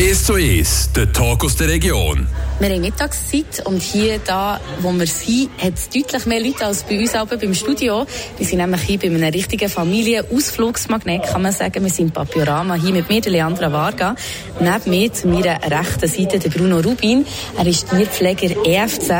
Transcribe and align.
1 0.00 0.24
zu 0.24 0.32
1, 0.32 0.92
der 0.96 1.12
Talk 1.12 1.44
aus 1.44 1.56
der 1.56 1.68
Region. 1.68 2.26
Wir 2.60 2.68
haben 2.68 2.82
Mittagszeit 2.82 3.64
und 3.64 3.80
hier, 3.80 4.18
da, 4.18 4.60
wo 4.80 4.92
wir 4.92 5.06
sind, 5.06 5.48
hat 5.56 5.72
es 5.76 5.88
deutlich 5.88 6.26
mehr 6.26 6.40
Leute 6.40 6.66
als 6.66 6.82
bei 6.82 6.98
uns 6.98 7.14
aber 7.14 7.38
beim 7.38 7.54
Studio. 7.54 8.04
Wir 8.36 8.46
sind 8.46 8.58
nämlich 8.58 8.82
hier 8.82 8.98
bei 8.98 9.06
einem 9.06 9.22
richtigen 9.22 9.70
Familienausflugsmagnet, 9.70 11.22
kann 11.22 11.40
man 11.40 11.52
sagen. 11.52 11.82
Wir 11.82 11.90
sind 11.90 12.08
im 12.08 12.10
Papiorama 12.10 12.74
hier 12.74 12.92
mit 12.92 13.08
mir, 13.08 13.22
der 13.22 13.32
Leandra 13.32 13.72
Varga. 13.72 14.14
Neben 14.60 14.90
mir, 14.90 15.10
zu 15.10 15.28
meiner 15.28 15.58
rechten 15.70 16.06
Seite, 16.06 16.38
der 16.38 16.50
Bruno 16.50 16.80
Rubin. 16.80 17.24
Er 17.56 17.66
ist 17.66 17.88
Tierpfleger 17.88 18.54
EFZ 18.66 19.10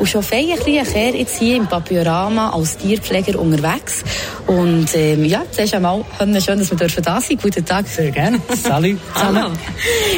und 0.00 0.08
schon 0.08 0.24
feierlich 0.24 0.84
er 0.92 1.14
jetzt 1.14 1.38
hier 1.38 1.58
im 1.58 1.68
Papiorama 1.68 2.50
als 2.50 2.76
Tierpfleger 2.76 3.38
unterwegs. 3.38 4.02
Und 4.48 4.88
ähm, 4.96 5.24
ja, 5.26 5.44
zuerst 5.52 5.74
einmal, 5.74 6.04
schön, 6.18 6.58
dass 6.58 6.70
wir 6.72 6.76
dürfen 6.76 7.04
da 7.04 7.20
sein. 7.20 7.38
Guten 7.40 7.64
Tag. 7.64 7.86
Sehr 7.86 8.10
gerne. 8.10 8.40
Salut 8.60 8.98
zusammen. 9.14 9.56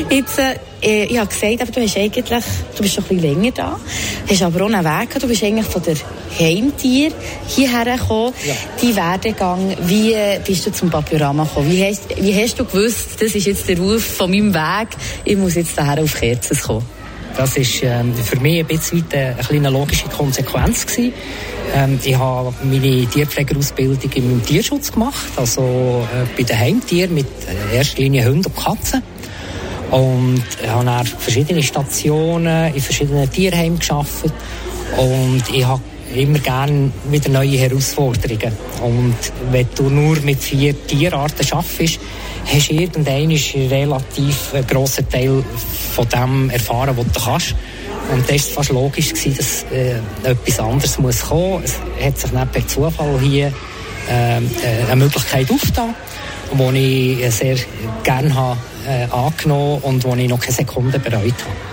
Jetzt, 0.08 0.38
äh, 0.38 0.54
ich 0.82 1.16
habe 1.16 1.28
gesagt, 1.28 1.62
aber 1.62 1.70
du 1.70 1.80
hast 1.80 1.96
eigentlich, 1.96 2.44
du 2.76 2.82
bist 2.82 2.94
schon 2.94 3.04
ein 3.04 3.16
bisschen 3.16 3.34
länger 3.34 3.52
da, 3.52 3.80
hast 4.28 4.42
aber 4.42 4.64
auch 4.64 4.66
einen 4.66 4.84
Weg 4.84 5.08
gehabt. 5.08 5.22
Du 5.22 5.28
bist 5.28 5.44
eigentlich 5.44 5.66
von 5.66 5.82
der 5.82 5.94
Heimtier 6.38 7.12
hierher 7.46 7.96
gekommen. 7.96 8.32
Ja. 8.46 8.54
Die 8.82 8.96
Werdegang, 8.96 9.76
wie 9.86 10.16
bist 10.44 10.66
du 10.66 10.72
zum 10.72 10.90
Papiorama 10.90 11.44
gekommen? 11.44 11.70
Wie 11.70 11.84
hast, 11.84 12.08
wie 12.20 12.34
hast 12.34 12.58
du 12.58 12.64
gewusst, 12.64 13.20
das 13.20 13.34
ist 13.34 13.46
jetzt 13.46 13.68
der 13.68 13.78
Ruf 13.78 14.02
von 14.02 14.30
meinem 14.30 14.52
Weg, 14.52 14.88
ich 15.24 15.36
muss 15.36 15.54
jetzt 15.54 15.78
daher 15.78 16.02
auf 16.02 16.14
Kerzen 16.14 16.58
kommen? 16.58 16.84
Das 17.36 17.56
ist 17.56 17.82
ähm, 17.82 18.14
für 18.14 18.38
mich 18.40 18.60
ein 18.60 18.66
bisschen 18.66 19.04
eine, 19.12 19.36
eine 19.48 19.70
logische 19.70 20.06
Konsequenz 20.08 20.86
gewesen. 20.86 21.14
Ähm, 21.74 21.98
ich 22.02 22.16
habe 22.16 22.52
meine 22.62 23.06
Tierpflegerausbildung 23.06 24.12
im 24.12 24.44
Tierschutz 24.44 24.92
gemacht, 24.92 25.28
also 25.36 26.06
äh, 26.12 26.26
bei 26.36 26.42
den 26.42 26.58
Heimtieren 26.58 27.14
mit 27.14 27.26
äh, 27.72 27.76
erster 27.76 28.02
Linie 28.02 28.26
Hunden 28.26 28.46
und 28.46 28.56
Katzen. 28.56 29.02
Und 29.92 30.42
ich 30.60 30.68
habe 30.68 30.84
dann 30.86 31.06
verschiedene 31.06 31.62
Stationen 31.62 32.74
in 32.74 32.80
verschiedenen 32.80 33.30
Tierheimen 33.30 33.78
geschafft. 33.78 34.32
Und 34.96 35.42
ich 35.52 35.64
habe 35.64 35.82
immer 36.14 36.38
gerne 36.38 36.90
wieder 37.10 37.28
neue 37.30 37.58
Herausforderungen. 37.58 38.52
Und 38.82 39.14
wenn 39.50 39.68
du 39.74 39.90
nur 39.90 40.18
mit 40.20 40.42
vier 40.42 40.74
Tierarten 40.86 41.46
arbeitest, 41.52 42.00
hast 42.46 42.70
du 42.70 42.74
irgendwann 42.74 43.14
einen 43.14 43.68
relativ 43.68 44.54
grossen 44.66 45.08
Teil 45.08 45.44
von 45.94 46.08
dem 46.08 46.50
erfahren, 46.50 46.96
was 46.96 47.12
du 47.12 47.20
kannst. 47.20 47.54
Und 48.10 48.28
das 48.28 48.48
war 48.48 48.54
fast 48.54 48.70
logisch, 48.70 49.10
gewesen, 49.10 49.36
dass 49.36 49.64
äh, 49.72 49.96
etwas 50.24 50.58
anderes 50.58 50.98
muss 50.98 51.20
kommen. 51.20 51.62
Es 51.64 51.78
hat 52.04 52.18
sich 52.18 52.32
nicht 52.32 52.52
per 52.52 52.66
Zufall 52.66 53.20
hier 53.20 53.52
ähm, 54.10 54.50
äh, 54.62 54.90
eine 54.90 54.96
Möglichkeit 54.96 55.50
aufgetan, 55.50 55.94
die 56.58 57.22
ich 57.22 57.34
sehr 57.34 57.56
gerne 58.02 58.34
habe, 58.34 58.58
äh, 58.86 59.04
angenommen 59.10 59.80
und 59.82 60.04
die 60.04 60.22
ich 60.24 60.28
noch 60.28 60.40
keine 60.40 60.52
Sekunde 60.52 60.98
bereut 60.98 61.34
habe. 61.44 61.71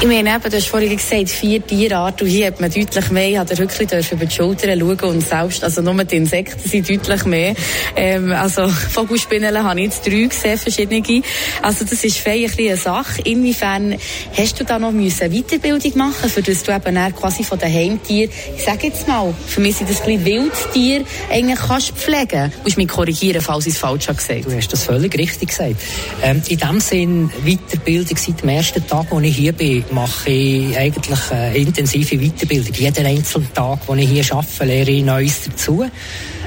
Ich 0.00 0.06
meine, 0.06 0.30
eben, 0.30 0.48
du 0.48 0.56
hast 0.56 0.68
vorhin 0.68 0.96
gesagt, 0.96 1.28
vier 1.28 1.66
Tierarten. 1.66 2.24
Und 2.24 2.30
hier 2.32 2.46
hat 2.46 2.60
man 2.60 2.70
deutlich 2.70 3.10
mehr. 3.10 3.42
Ich 3.42 3.48
durfte 3.56 3.80
wirklich 3.80 4.12
über 4.12 4.26
die 4.26 4.34
Schultern 4.34 4.78
schauen. 4.78 5.10
Und 5.10 5.26
selbst, 5.26 5.64
also 5.64 5.82
nur 5.82 6.04
die 6.04 6.16
Insekten 6.16 6.68
sind 6.68 6.88
deutlich 6.88 7.24
mehr. 7.24 7.54
Ähm, 7.96 8.30
also, 8.30 8.68
Vogelspinnen 8.68 9.60
habe 9.60 9.80
ich 9.80 9.86
jetzt 9.86 10.06
drei 10.06 10.22
gesehen, 10.22 10.56
verschiedene. 10.56 11.22
Also, 11.62 11.84
das 11.84 12.04
ist 12.04 12.18
vielleicht 12.18 12.60
eine 12.60 12.76
Sache. 12.76 13.22
Inwiefern 13.22 13.96
hast 14.36 14.60
du 14.60 14.64
da 14.64 14.78
noch 14.78 14.92
müssen 14.92 15.32
Weiterbildung 15.32 15.92
machen, 15.96 16.30
für 16.30 16.42
das 16.42 16.62
du 16.62 16.72
eben 16.72 17.14
quasi 17.16 17.42
von 17.42 17.58
den 17.58 17.72
Heimtieren, 17.72 18.30
ich 18.56 18.62
sage 18.62 18.86
jetzt 18.86 19.08
mal, 19.08 19.34
für 19.48 19.60
mich 19.60 19.76
sind 19.76 19.90
das 19.90 20.02
ein 20.02 20.24
Wildtier, 20.24 21.04
eigentlich 21.28 21.58
kannst 21.58 21.90
pflegen. 21.90 22.52
Du 22.52 22.62
musst 22.62 22.76
mich 22.76 22.88
korrigieren, 22.88 23.42
falls 23.42 23.66
ich 23.66 23.74
es 23.74 23.78
falsch 23.80 24.06
habe 24.06 24.18
gesagt. 24.18 24.44
Du 24.44 24.56
hast 24.56 24.72
das 24.72 24.84
völlig 24.84 25.18
richtig 25.18 25.48
gesagt. 25.48 25.74
Ähm, 26.22 26.40
in 26.46 26.58
dem 26.58 26.80
Sinn, 26.80 27.30
Weiterbildung 27.44 28.16
seit 28.16 28.42
dem 28.42 28.48
ersten 28.48 28.86
Tag, 28.86 29.06
als 29.10 29.24
ich 29.24 29.36
hier 29.36 29.52
bin, 29.58 29.84
mache 29.90 30.30
ich 30.30 30.78
eigentlich 30.78 31.30
eine 31.30 31.56
intensive 31.56 32.16
Weiterbildung. 32.16 32.72
Jeden 32.74 33.06
einzelnen 33.06 33.52
Tag, 33.52 33.80
wo 33.86 33.94
ich 33.94 34.08
hier 34.08 34.24
arbeite, 34.32 34.64
lehre 34.64 34.90
ich 34.90 35.04
Neues 35.04 35.42
dazu. 35.44 35.84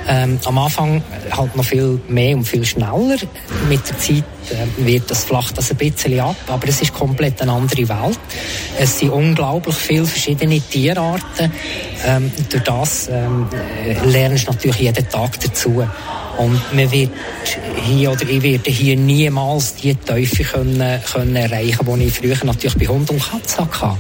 Ähm, 0.08 0.40
am 0.46 0.58
Anfang 0.58 1.04
halt 1.30 1.56
noch 1.56 1.64
viel 1.64 2.00
mehr 2.08 2.36
und 2.36 2.46
viel 2.46 2.66
schneller. 2.66 3.18
Mit 3.70 3.88
der 3.88 4.00
Zeit 4.00 4.24
äh, 4.50 4.86
wird 4.86 5.12
das 5.12 5.26
flacht 5.26 5.58
das 5.58 5.70
ein 5.70 5.78
bisschen 5.78 6.20
ab, 6.20 6.36
aber 6.48 6.68
es 6.68 6.82
ist 6.82 6.94
komplett 6.94 7.40
eine 7.42 7.52
andere 7.52 7.88
Welt. 7.88 8.20
Es 8.80 8.98
sind 8.98 9.12
unglaublich 9.12 9.76
viele 9.76 10.06
verschiedene 10.06 10.60
Tierarten. 10.60 11.52
Ähm, 12.06 12.32
durch 12.50 12.64
das 12.64 13.10
ähm, 13.10 13.48
lernst 14.06 14.48
du 14.48 14.52
natürlich 14.52 14.80
jeden 14.80 15.08
Tag 15.08 15.40
dazu. 15.40 15.84
Und 16.38 16.60
man 16.74 16.92
wird 16.92 17.12
hier, 17.84 18.12
oder 18.12 18.28
ich 18.28 18.42
werde 18.42 18.72
hier 18.72 18.96
niemals 18.96 19.76
die 19.76 19.96
Teufel 19.96 20.46
können, 20.46 21.02
können 21.12 21.36
erreichen, 21.36 22.00
die 22.00 22.06
ich 22.06 22.14
früher 22.14 22.38
natürlich 22.44 22.78
bei 22.78 22.88
Hund 22.88 23.10
und 23.10 23.22
Katze 23.22 23.62
hatte. 23.62 23.98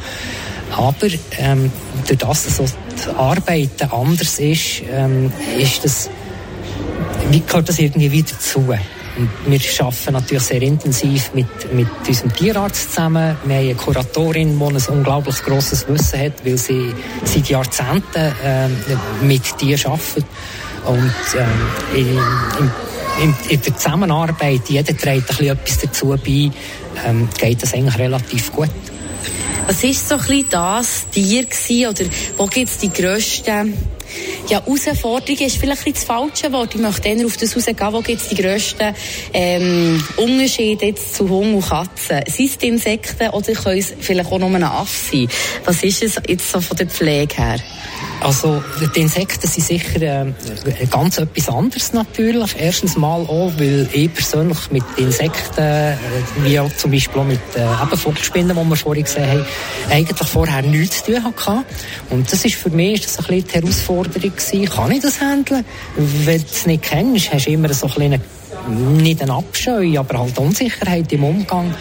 Aber 0.72 1.08
ähm, 1.38 1.72
durch 2.08 2.19
das, 2.19 2.46
dass 2.46 2.58
so 2.58 2.66
die 2.66 3.16
Arbeit 3.18 3.92
anders 3.92 4.40
ist, 4.40 4.84
ähm, 4.90 5.31
ist 5.58 5.84
das, 5.84 6.09
wie 7.30 7.42
gehört 7.42 7.68
das 7.68 7.80
irgendwie 7.80 8.12
wieder 8.12 8.40
zu? 8.40 8.74
Und 9.18 9.30
wir 9.46 9.59
arbeiten 9.81 10.13
natürlich 10.13 10.44
sehr 10.44 10.62
intensiv 10.62 11.31
mit, 11.34 11.74
mit 11.74 11.88
unserem 12.08 12.34
Tierarzt 12.34 12.92
zusammen. 12.92 13.36
Wir 13.44 13.56
haben 13.56 13.66
eine 13.66 13.75
Kuratorin, 13.75 14.58
die 14.58 14.63
ein 14.63 14.98
unglaublich 14.98 15.44
grosses 15.44 15.86
Wissen 15.90 16.19
hat, 16.19 16.46
weil 16.46 16.58
sie 16.58 16.94
seit 17.25 17.50
Jahrzehnten 17.50 18.34
äh, 18.44 18.69
mit 19.22 19.58
Tieren 19.58 19.92
arbeitet. 19.92 20.25
Und 20.86 21.14
ähm, 21.38 21.96
in, 21.96 22.08
in, 23.24 23.36
in, 23.50 23.62
der 23.62 23.78
Zusammenarbeit, 23.78 24.62
jeder 24.68 24.97
trägt 24.97 25.06
ein 25.06 25.25
bisschen 25.25 25.47
etwas 25.47 25.78
dazu 25.80 26.08
bei, 26.08 26.52
ähm, 27.06 27.30
geht 27.40 27.62
das 27.62 27.74
eigentlich 27.74 27.97
relativ 27.97 28.52
gut. 28.52 28.69
Was 29.68 29.84
war 29.84 29.94
so 29.94 30.16
ein 30.16 30.19
bisschen 30.22 30.50
das 30.50 31.09
Tier 31.12 31.46
gewesen, 31.46 31.88
oder 31.88 32.12
wo 32.38 32.47
gibt 32.47 32.69
es 32.69 32.78
die 32.78 32.92
grössten 32.92 33.78
ja, 34.50 34.62
Herausforderungen 34.66 35.44
ist 35.44 35.58
vielleicht 35.58 35.88
ein 35.88 35.94
das 35.94 36.03
falsche 36.03 36.52
Wort. 36.52 36.75
Ich 36.75 36.81
möchte 36.81 37.08
eher 37.08 37.25
auf 37.25 37.38
das 37.38 37.56
rausgehen, 37.56 37.94
wo 37.94 38.02
gibt 38.02 38.22
es 38.22 38.28
die 38.28 38.36
grössten 38.36 38.94
ähm, 39.34 40.03
Unterschiede 40.18 40.88
jetzt 40.88 41.16
zu 41.16 41.30
Hund 41.30 41.56
und 41.56 41.66
Katzen? 41.66 42.22
Sind 42.28 42.50
es 42.50 42.58
die 42.58 42.68
Insekten 42.68 43.30
oder 43.30 43.53
können 43.53 43.80
es 43.80 43.94
vielleicht 44.00 44.31
auch 44.31 44.40
nur 44.40 44.50
ein 44.50 44.63
Aff 44.63 45.09
sein? 45.12 45.28
Was 45.63 45.84
ist 45.84 46.03
es 46.03 46.16
jetzt 46.28 46.52
so 46.52 46.59
von 46.59 46.75
der 46.78 46.88
Pflege 46.88 47.36
her? 47.36 47.59
Also 48.21 48.63
die 48.95 49.01
Insekten 49.01 49.47
sind 49.47 49.65
sicher 49.65 50.01
äh, 50.01 50.33
ganz 50.89 51.17
etwas 51.17 51.49
anderes 51.49 51.91
natürlich. 51.91 52.55
Erstens 52.57 52.95
mal 52.95 53.21
auch, 53.21 53.51
weil 53.57 53.89
ich 53.91 54.13
persönlich 54.13 54.59
mit 54.71 54.83
Insekten, 54.97 55.59
äh, 55.59 55.95
wie 56.43 56.59
auch 56.59 56.71
zum 56.75 56.91
Beispiel 56.91 57.19
auch 57.19 57.25
mit 57.25 57.39
äh, 57.55 57.97
Vogelspinnen, 57.97 58.55
die 58.55 58.69
wir 58.69 58.75
vorhin 58.75 59.03
gesehen 59.03 59.27
haben, 59.27 59.45
eigentlich 59.89 60.27
vorher 60.27 60.61
nichts 60.61 61.03
zu 61.03 61.13
tun 61.13 61.23
hatte. 61.23 61.65
Und 62.11 62.31
das 62.31 62.45
ist 62.45 62.55
für 62.55 62.69
mich 62.69 63.01
ist 63.01 63.05
das 63.05 63.19
ein 63.19 63.35
bisschen 63.35 63.47
die 63.47 63.53
Herausforderung 63.55 64.35
gewesen. 64.35 64.65
Kann 64.65 64.91
ich 64.91 65.01
das 65.01 65.19
handeln? 65.19 65.65
Wenn 65.95 66.41
du 66.41 66.47
es 66.49 66.65
nicht 66.67 66.83
kennst, 66.83 67.33
hast 67.33 67.47
du 67.47 67.51
immer 67.51 67.73
so 67.73 67.88
ein 67.88 67.93
bisschen 67.93 68.41
nicht 68.69 69.22
ein 69.22 69.29
Abscheu, 69.29 69.97
aber 69.97 70.19
halt 70.19 70.38
Unsicherheit 70.38 71.11
im 71.13 71.23
Umgang. 71.23 71.73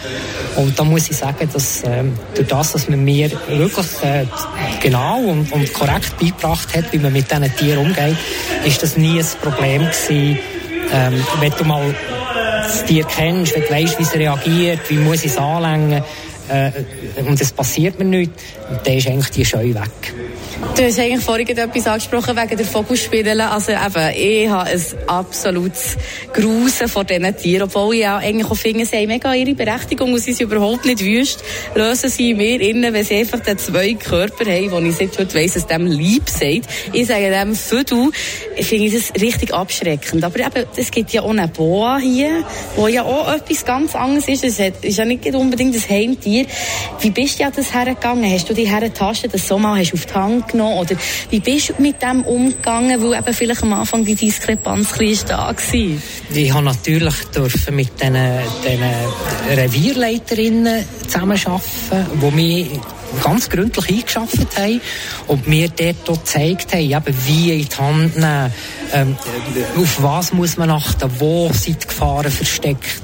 Und 0.55 0.77
da 0.77 0.83
muss 0.83 1.09
ich 1.09 1.17
sagen, 1.17 1.49
dass 1.51 1.83
ähm, 1.85 2.13
durch 2.35 2.47
das, 2.47 2.73
dass 2.73 2.89
man 2.89 3.03
mir 3.03 3.31
wirklich 3.47 3.87
äh, 4.03 4.25
genau 4.81 5.19
und, 5.19 5.51
und 5.51 5.73
korrekt 5.73 6.17
beigebracht 6.19 6.75
hat, 6.75 6.91
wie 6.91 6.99
man 6.99 7.13
mit 7.13 7.29
diesen 7.29 7.55
Tieren 7.55 7.85
umgeht, 7.85 8.17
ist 8.65 8.81
das 8.83 8.97
nie 8.97 9.19
ein 9.19 9.25
Problem 9.41 9.81
gewesen. 9.81 10.39
Ähm, 10.93 11.25
wenn 11.39 11.53
du 11.57 11.63
mal 11.63 11.95
das 12.63 12.85
Tier 12.85 13.05
kennst, 13.05 13.55
wenn 13.55 13.63
du 13.63 13.69
weißt, 13.69 13.99
wie 13.99 14.03
es 14.03 14.13
reagiert, 14.13 14.79
wie 14.89 14.97
muss 14.97 15.23
ich 15.23 15.31
es 15.31 15.37
anlängen, 15.37 16.03
äh, 16.49 16.71
und 17.21 17.39
es 17.39 17.51
passiert 17.51 17.97
mir 17.97 18.05
nichts, 18.05 18.43
dann 18.83 18.97
ist 18.97 19.07
eigentlich 19.07 19.29
die 19.29 19.45
Scheu 19.45 19.73
weg. 19.73 20.13
Du 20.75 20.83
hast 20.83 20.99
eigentlich 20.99 21.23
vorhin 21.23 21.47
etwas 21.47 21.87
angesprochen 21.87 22.35
wegen 22.35 22.57
der 22.57 22.65
Vogelspinne. 22.65 23.51
Also 23.51 23.71
eben, 23.71 24.15
ich 24.15 24.49
habe 24.49 24.69
ein 24.69 24.81
absolutes 25.07 25.97
Grusen 26.33 26.87
vor 26.87 27.03
diesen 27.03 27.35
Tieren, 27.37 27.63
obwohl 27.63 27.95
ich 27.95 28.07
auch 28.07 28.19
eigentlich 28.19 28.49
auch 28.49 28.55
finde, 28.55 28.85
sie 28.85 28.97
haben 28.97 29.07
mega 29.07 29.33
ihre 29.33 29.53
Berechtigung 29.53 30.13
und 30.13 30.19
sie 30.19 30.33
sind 30.33 30.51
überhaupt 30.51 30.85
nicht 30.85 31.03
wüst. 31.03 31.43
Lösen 31.75 32.09
sie 32.09 32.33
mir 32.33 32.59
innen, 32.61 32.93
wenn 32.93 33.05
sie 33.05 33.15
einfach 33.15 33.39
den 33.39 33.57
zwei 33.57 33.93
Körper 33.93 34.45
haben, 34.45 34.71
wo 34.71 34.79
ich 34.79 34.95
seit 34.95 35.17
heute 35.17 35.35
weiss, 35.35 35.53
dass 35.53 35.67
dem 35.67 35.85
lieb 35.85 36.29
sagt. 36.29 36.67
Ich 36.93 37.07
sage 37.07 37.29
dem 37.29 37.55
Födu, 37.55 38.11
finde 38.65 38.85
ich 38.85 38.93
das 38.93 39.21
richtig 39.21 39.53
abschreckend. 39.53 40.23
Aber 40.23 40.39
eben, 40.39 40.65
es 40.75 40.91
gibt 40.91 41.11
ja 41.11 41.21
auch 41.21 41.29
eine 41.29 41.47
Boa 41.47 41.97
hier, 41.97 42.43
wo 42.75 42.87
ja 42.87 43.03
auch 43.03 43.33
etwas 43.33 43.65
ganz 43.65 43.95
anderes 43.95 44.27
ist. 44.27 44.43
Es 44.43 44.59
ist 44.81 44.97
ja 44.97 45.05
nicht 45.05 45.25
unbedingt 45.33 45.75
ein 45.75 45.89
Heimtier. 45.89 46.45
Wie 46.99 47.09
bist 47.09 47.39
du 47.39 47.43
ja 47.43 47.51
das 47.51 47.73
hergegangen? 47.73 48.31
Hast 48.31 48.49
du 48.49 48.53
die 48.53 48.67
hergetastet, 48.67 49.33
das 49.33 49.47
so 49.47 49.57
mal 49.57 49.79
hast 49.79 49.93
auf 49.93 50.05
die 50.05 50.13
Hand 50.13 50.49
genommen? 50.49 50.79
Oder 50.79 50.95
wie 51.29 51.39
bist 51.39 51.69
du 51.69 51.81
mit 51.81 52.01
dem 52.01 52.23
umgegangen, 52.23 53.01
weil 53.01 53.19
eben 53.19 53.33
vielleicht 53.33 53.63
am 53.63 53.73
Anfang 53.73 54.05
die 54.05 54.15
Diskrepanz 54.15 54.99
ein 54.99 55.17
da 55.27 55.47
war? 55.47 55.55
Ich 56.33 56.53
habe 56.53 56.65
natürlich 56.65 57.15
dürfen 57.35 57.75
mit 57.75 57.99
diesen, 57.99 58.39
diesen 58.63 59.57
Revierleiterinnen 59.57 60.85
zusammenarbeiten, 61.07 61.61
die 62.21 62.35
mich 62.35 62.67
ganz 63.23 63.49
gründlich 63.49 63.89
eingeschafft 63.89 64.57
haben 64.57 64.81
und 65.27 65.47
mir 65.47 65.69
dort 65.69 66.05
gezeigt 66.05 66.73
haben, 66.73 66.81
eben 66.81 67.17
wie 67.25 67.61
in 67.61 67.67
die 67.67 67.75
Hand 67.75 68.15
nehmen, 68.15 68.53
ähm, 68.93 69.17
auf 69.77 70.03
was 70.03 70.33
muss 70.33 70.57
man 70.57 70.69
achten, 70.69 71.09
wo 71.19 71.49
sind 71.53 71.83
die 71.83 71.87
Gefahren 71.87 72.31
versteckt 72.31 73.01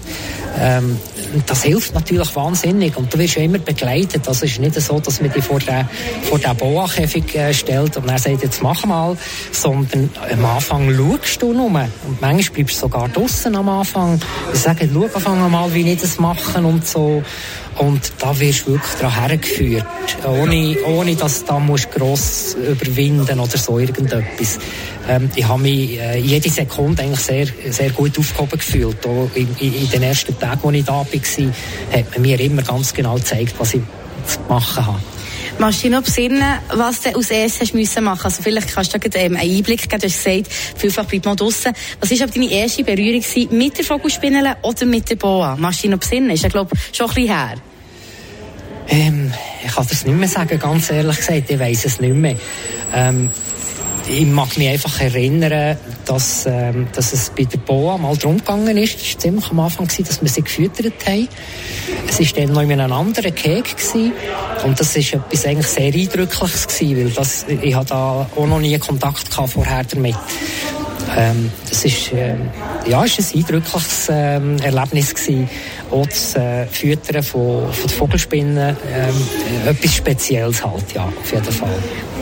Ähm, 0.60 1.00
das 1.46 1.64
hilft 1.64 1.94
natürlich 1.94 2.36
wahnsinnig 2.36 2.98
und 2.98 3.14
du 3.14 3.20
wirst 3.20 3.36
ja 3.36 3.44
immer 3.44 3.60
begleitet. 3.60 4.28
Also 4.28 4.46
es 4.46 4.54
ist 4.54 4.60
nicht 4.60 4.80
so, 4.82 5.00
dass 5.00 5.22
man 5.22 5.32
dich 5.32 5.44
vor 5.44 5.60
den, 5.60 5.88
vor 6.24 6.40
den 6.40 6.56
Boa-Käfig 6.56 7.36
äh, 7.36 7.54
stellt 7.54 7.96
und 7.98 8.10
dann 8.10 8.18
sagt, 8.18 8.42
jetzt 8.42 8.64
mach 8.64 8.84
mal, 8.86 9.16
sondern 9.52 10.10
am 10.32 10.46
Anfang 10.46 10.94
schaust 10.96 11.42
du 11.42 11.54
nur 11.54 11.68
und 11.68 12.22
manchmal 12.22 12.56
bleibst 12.56 12.78
du 12.78 12.80
sogar 12.82 13.08
draußen 13.10 13.56
am 13.56 13.70
Anfang. 13.70 14.20
Ich 14.54 14.60
sage, 14.60 14.90
schau 14.92 15.08
fang 15.20 15.52
mal, 15.52 15.72
wie 15.74 15.92
ich 15.92 16.02
das 16.02 16.18
mache 16.18 16.60
und 16.60 16.88
so. 16.88 17.22
Und 17.80 18.12
da 18.20 18.38
wirst 18.40 18.66
du 18.66 18.72
wirklich 18.72 18.94
daran 19.00 19.28
hergeführt, 19.28 19.86
ohne, 20.26 20.78
ohne 20.86 21.16
dass 21.16 21.46
du 21.46 21.48
da 21.48 21.76
gross 21.92 22.56
überwinden 22.56 23.40
oder 23.40 23.58
so 23.58 23.78
irgendetwas. 23.78 24.60
Ähm, 25.08 25.30
ich 25.36 25.48
habe 25.48 25.62
mich 25.62 26.00
äh, 26.00 26.18
jede 26.20 26.50
Sekunde 26.50 27.04
eigentlich 27.04 27.20
sehr, 27.20 27.48
sehr 27.70 27.92
gut 27.92 28.18
aufgehoben 28.18 28.58
gefühlt. 28.58 29.06
Auch 29.06 29.30
in, 29.36 29.48
in, 29.60 29.90
den 29.90 30.04
ersten 30.04 30.38
Tagen, 30.40 30.68
als 30.68 30.76
ich 30.76 30.86
da 30.86 30.94
war, 30.94 31.06
hat 31.06 32.12
man 32.12 32.22
mir 32.22 32.40
immer 32.40 32.64
ganz 32.64 32.94
genau 32.94 33.16
gezeigt, 33.16 33.56
was 33.60 33.74
ich 33.76 33.82
zu 34.26 34.40
machen 34.50 34.86
habe. 34.86 35.00
Machst 35.60 35.80
du 35.80 35.84
dich 35.84 35.92
noch 35.92 36.04
besinnen, 36.04 36.60
was 36.70 37.02
du 37.02 37.16
als 37.16 37.32
erstes 37.32 37.74
müssen 37.74 38.04
machen 38.04 38.26
Also 38.26 38.44
vielleicht 38.44 38.76
kannst 38.76 38.94
du 38.94 39.00
da 39.00 39.20
ähm, 39.20 39.36
einen 39.36 39.58
Einblick 39.58 39.90
geben. 39.90 40.00
Du 40.00 40.08
hast 40.08 40.24
gesagt, 40.24 40.54
vielfach 40.78 41.06
bleibt 41.06 41.26
man 41.26 41.36
draussen. 41.36 41.74
Was 42.00 42.12
war 42.12 42.28
deine 42.28 42.52
erste 42.52 42.84
Berührung 42.84 43.24
mit 43.52 43.76
der 43.76 43.84
Vogelspinne 43.84 44.56
oder 44.62 44.86
mit 44.86 45.10
der 45.10 45.16
Boa? 45.16 45.56
Machst 45.56 45.80
du 45.80 45.82
dich 45.84 45.92
noch 45.92 46.00
besinnen? 46.00 46.30
Ist 46.30 46.44
ja, 46.44 46.50
glaube 46.50 46.76
schon 46.92 47.10
ein 47.10 47.16
bisschen 47.16 47.36
her. 47.36 47.56
Ähm, 48.90 49.34
ich 49.66 49.74
kann 49.74 49.88
das 49.90 50.06
nicht 50.06 50.18
mehr 50.18 50.28
sagen, 50.28 50.60
ganz 50.60 50.92
ehrlich 50.92 51.18
gesagt. 51.18 51.50
Ich 51.50 51.60
weiss 51.60 51.86
es 51.86 52.00
nicht 52.00 52.14
mehr. 52.14 52.36
Ähm, 52.94 53.32
ich 54.10 54.26
mag 54.26 54.58
mich 54.58 54.70
einfach 54.70 55.02
erinnern, 55.02 55.78
dass, 56.06 56.46
ähm, 56.46 56.88
dass 56.94 57.14
es 57.14 57.30
bei 57.30 57.44
der 57.44 57.58
Boa 57.58 57.98
mal 57.98 58.16
darum 58.16 58.38
gegangen 58.38 58.78
ist, 58.78 58.96
es 58.96 59.14
war 59.14 59.20
ziemlich 59.20 59.52
am 59.52 59.60
Anfang, 59.60 59.88
gewesen, 59.88 60.06
dass 60.06 60.22
wir 60.22 60.30
sie 60.30 60.42
gefüttert 60.42 61.06
haben. 61.06 61.28
Es 62.08 62.20
war 62.20 62.42
dann 62.42 62.54
noch 62.54 62.62
in 62.62 62.72
einem 62.72 62.94
anderen 62.94 63.34
gewesen, 63.36 64.14
und 64.64 64.80
das 64.80 64.96
war 64.96 65.22
etwas 65.22 65.46
eigentlich 65.46 65.68
sehr 65.68 65.94
Eindrückliches 65.94 66.68
gewesen, 66.68 66.98
weil 66.98 67.10
das, 67.12 67.46
ich 67.62 67.76
hatte 67.76 67.90
da 67.90 68.30
auch 68.36 68.48
noch 68.48 68.60
nie 68.60 68.78
Kontakt 68.80 69.30
gehabt 69.30 69.50
vorher 69.50 69.84
damit. 69.84 70.16
Ähm, 71.16 71.52
das 71.70 71.86
ist, 71.86 72.12
ähm, 72.14 72.50
ja, 72.88 73.04
ist 73.04 73.20
ein 73.20 73.40
eindrückliches 73.40 74.08
ähm, 74.10 74.58
Erlebnis 74.60 75.16
gewesen. 75.16 75.50
Auch 75.90 76.06
das 76.06 76.36
äh, 76.36 76.66
Füttern 76.68 77.24
von, 77.24 77.72
von 77.72 77.90
Vogelspinnen, 77.90 78.76
ähm, 78.94 79.70
etwas 79.70 79.96
Spezielles 79.96 80.66
halt, 80.66 80.94
ja, 80.94 81.06
auf 81.06 81.32
jeden 81.32 81.52
Fall. 81.52 81.78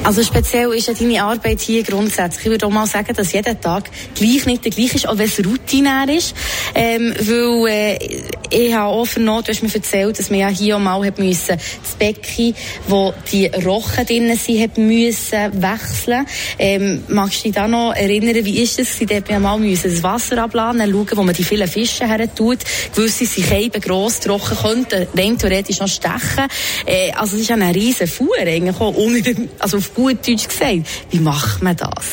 Also 0.06 0.22
speziell 0.22 0.72
ist 0.74 0.88
ja 0.88 0.94
deine 0.94 1.24
Arbeit 1.24 1.62
hier 1.62 1.81
grundsätzlich. 1.81 2.46
Ich 2.46 2.52
würde 2.52 2.68
auch 2.68 2.72
mal 2.72 2.86
sagen, 2.86 3.12
dass 3.16 3.34
jeder 3.34 3.60
Tag 3.60 3.90
gleich 4.13 4.46
nicht 4.46 4.63
der 4.63 4.72
gleiche 4.72 4.98
ist, 4.98 5.07
auch 5.07 5.18
wenn 5.18 5.25
es 5.25 5.44
routinär 5.44 6.07
ist. 6.16 6.36
Ähm, 6.75 7.12
weil 7.22 7.68
äh, 7.68 8.22
ich 8.52 8.72
habe 8.75 8.94
auch 8.94 9.06
vernommen, 9.06 9.44
du 9.44 9.52
hast 9.52 9.63
mir 9.63 9.74
erzählt, 9.74 10.19
dass 10.19 10.30
man 10.30 10.42
ja 10.42 10.50
hier 10.50 10.78
mal 10.78 11.04
hat 11.04 11.18
müssen, 11.18 11.57
das 11.57 11.96
Becken, 11.98 12.54
wo 12.88 13.16
die 13.31 13.48
Rochen 13.48 14.06
drinnen 14.06 14.38
sind, 14.38 14.62
hat 14.62 14.78
müssen 14.78 15.62
wechseln. 15.63 16.28
Ähm, 16.60 17.04
magst 17.07 17.40
du 17.40 17.44
dich 17.46 17.54
da 17.54 17.68
noch 17.68 17.94
erinnern, 17.94 18.46
wie 18.46 18.62
ist 18.62 18.78
das? 18.78 18.96
Sie 18.96 19.07
dort 19.07 19.28
ja 19.28 19.40
mal 19.40 19.57
müssen 19.57 19.90
das 19.90 20.04
Wasser 20.04 20.38
abladen, 20.38 20.81
schauen, 20.81 21.10
wo 21.16 21.24
man 21.24 21.34
die 21.34 21.44
vielen 21.44 21.68
Fische 21.68 22.07
her 22.07 22.34
tut. 22.36 22.60
Gewisse 22.96 23.25
sind 23.25 23.52
eben 23.52 23.81
gross, 23.81 24.19
die 24.19 24.30
Rochen 24.30 24.56
könnten 24.56 25.07
rein 25.18 25.36
theoretisch 25.36 25.80
noch 25.80 25.88
stechen. 25.88 26.46
Äh, 26.86 27.12
also 27.13 27.38
es 27.38 27.42
ist 27.42 27.50
ja 27.50 27.56
eine 27.56 27.74
riesen 27.74 28.06
Fuhr 28.06 28.38
eigentlich 28.38 28.80
auch 28.80 28.94
dem, 28.94 29.50
also 29.57 29.78
auf 29.78 29.94
gut 29.95 30.27
Deutsch 30.27 30.47
gesagt. 30.47 30.88
Wie 31.09 31.19
macht 31.19 31.63
man 31.63 31.75
das? 31.75 32.06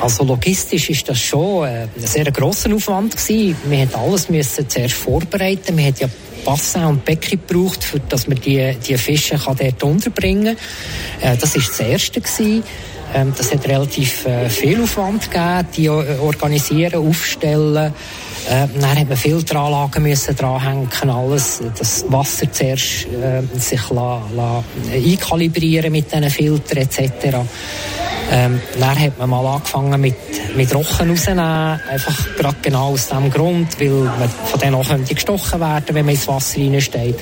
Also 0.00 0.24
logistisch 0.24 0.90
ist 0.90 1.08
das 1.08 1.20
schon 1.20 1.66
äh, 1.66 1.82
ein 1.82 1.90
sehr 1.96 2.30
grosser 2.30 2.74
Aufwand 2.74 3.16
gewesen. 3.16 3.56
Wir 3.64 3.78
mussten 3.78 3.98
alles 3.98 4.28
müssen 4.28 4.68
zuerst 4.68 4.94
vorbereiten. 4.94 5.76
Wir 5.76 5.92
ja 5.98 6.08
Bassin 6.44 6.84
und 6.84 7.04
Becken 7.04 7.40
gebraucht, 7.46 7.82
für, 7.82 8.00
dass 8.00 8.26
man 8.26 8.38
die, 8.40 8.76
die 8.86 8.98
Fische 8.98 9.38
kann 9.38 9.56
dort 9.56 9.82
unterbringen 9.82 10.56
kann. 11.20 11.32
Äh, 11.32 11.36
das 11.36 11.54
war 11.54 11.62
das 11.62 11.80
Erste. 11.80 12.20
Gewesen. 12.20 12.62
Ähm, 13.14 13.32
das 13.36 13.52
hat 13.52 13.66
relativ 13.66 14.26
äh, 14.26 14.50
viel 14.50 14.82
Aufwand 14.82 15.30
gegeben, 15.30 15.68
die 15.76 15.88
organisieren, 15.88 17.08
aufstellen. 17.08 17.94
Äh, 18.48 18.68
dann 18.78 18.98
hat 18.98 19.08
man 19.08 19.16
Filteranlagen 19.16 20.02
müssen 20.02 20.36
dranhängen, 20.36 20.88
alles, 21.08 21.62
das 21.78 22.04
Wasser 22.08 22.50
zuerst 22.52 23.06
äh, 23.06 23.42
sich 23.58 23.90
la, 23.90 24.22
la, 24.36 24.62
einkalibrieren 24.92 25.90
mit 25.90 26.12
diesen 26.12 26.28
Filtern 26.28 26.78
etc. 26.78 27.38
Ähm, 28.30 28.60
dann 28.78 28.98
hat 28.98 29.18
man 29.18 29.30
mal 29.30 29.46
angefangen 29.46 30.00
mit, 30.00 30.16
mit 30.56 30.74
Rochen 30.74 31.10
rausnehmen, 31.10 31.80
einfach 31.90 32.36
gerade 32.36 32.56
genau 32.60 32.92
aus 32.92 33.08
dem 33.08 33.30
Grund, 33.30 33.80
weil 33.80 33.88
man 33.88 34.28
von 34.28 34.60
denen 34.60 34.74
auch 34.74 34.88
könnte 34.88 35.14
gestochen 35.14 35.60
werden, 35.60 35.94
wenn 35.94 36.04
man 36.04 36.14
ins 36.14 36.28
Wasser 36.28 36.60
reinsteht. 36.60 37.16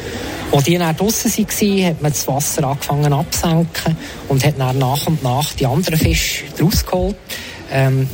Als 0.51 0.65
die 0.65 0.79
dann 0.79 0.97
draussen 0.97 1.33
waren, 1.33 1.87
hat 1.87 2.03
man 2.03 2.13
das 2.13 2.27
Wasser 2.27 2.65
angefangen 2.65 3.13
abzusenken 3.13 3.97
und 4.29 4.45
hat 4.45 4.59
dann 4.59 4.79
nach 4.79 5.07
und 5.07 5.23
nach 5.23 5.53
die 5.55 5.67
anderen 5.67 5.99
Fische 5.99 6.45
rausgeholt. 6.61 7.17
Ähm, 7.71 8.09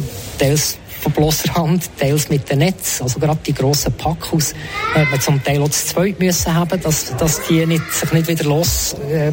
von 1.08 1.24
bloßer 1.24 1.54
Hand, 1.54 1.90
teils 1.98 2.28
mit 2.28 2.48
dem 2.50 2.58
Netz. 2.58 3.00
Also 3.00 3.18
gerade 3.18 3.38
die 3.46 3.54
grossen 3.54 3.92
Packhus 3.94 4.54
hat 4.94 5.10
man 5.10 5.20
zum 5.20 5.42
Teil 5.42 5.62
auch 5.62 5.70
zu 5.70 5.86
zweit 5.86 6.18
müssen 6.20 6.54
haben, 6.54 6.80
dass, 6.80 7.16
dass 7.16 7.40
die 7.46 7.64
nicht, 7.66 7.92
sich 7.92 8.12
nicht 8.12 8.28
wieder 8.28 8.44
los 8.44 8.94
äh, 9.10 9.32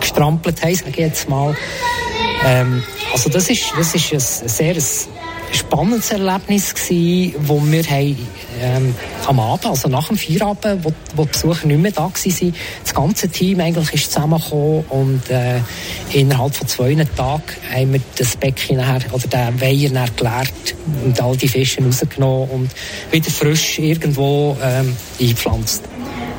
haben, 0.00 0.40
sage 0.74 0.90
ich 0.90 0.96
jetzt 0.96 1.28
mal. 1.28 1.56
Ähm, 2.44 2.82
also 3.12 3.30
das 3.30 3.48
ist, 3.48 3.72
das 3.76 3.94
ist 3.94 4.12
ein 4.12 4.48
sehr 4.48 4.74
spannendes 5.52 6.10
Erlebnis 6.10 6.74
gewesen, 6.74 7.34
wo 7.46 7.60
wir 7.62 7.84
haben, 7.84 8.28
ähm, 8.60 8.94
am 9.26 9.40
Abend, 9.40 9.66
also 9.66 9.88
nach 9.88 10.08
dem 10.08 10.16
Feierabend, 10.16 10.84
wo, 10.84 10.92
wo 11.14 11.24
die 11.24 11.30
Besucher 11.30 11.66
nicht 11.66 11.80
mehr 11.80 11.92
da 11.92 12.02
waren, 12.02 12.54
das 12.82 12.94
ganze 12.94 13.28
Team 13.28 13.60
eigentlich 13.60 13.92
ist 13.92 14.12
zusammengekommen 14.12 14.84
und 14.88 15.30
äh, 15.30 15.60
innerhalb 16.12 16.54
von 16.54 16.66
zwei 16.66 16.94
Tagen 16.94 17.42
haben 17.72 17.92
wir 17.92 18.00
das 18.16 18.36
Becken 18.36 18.76
nachher, 18.76 19.02
oder 19.12 19.26
den 19.26 19.60
Weiher 19.60 19.90
nachher 19.90 20.12
geleert 20.16 20.74
und 21.04 21.20
all 21.20 21.36
die 21.36 21.48
Fische 21.48 21.82
rausgenommen 21.82 22.48
und 22.50 22.70
wieder 23.10 23.30
frisch 23.30 23.78
irgendwo 23.78 24.56
ähm, 24.62 24.96
eingepflanzt. 25.20 25.84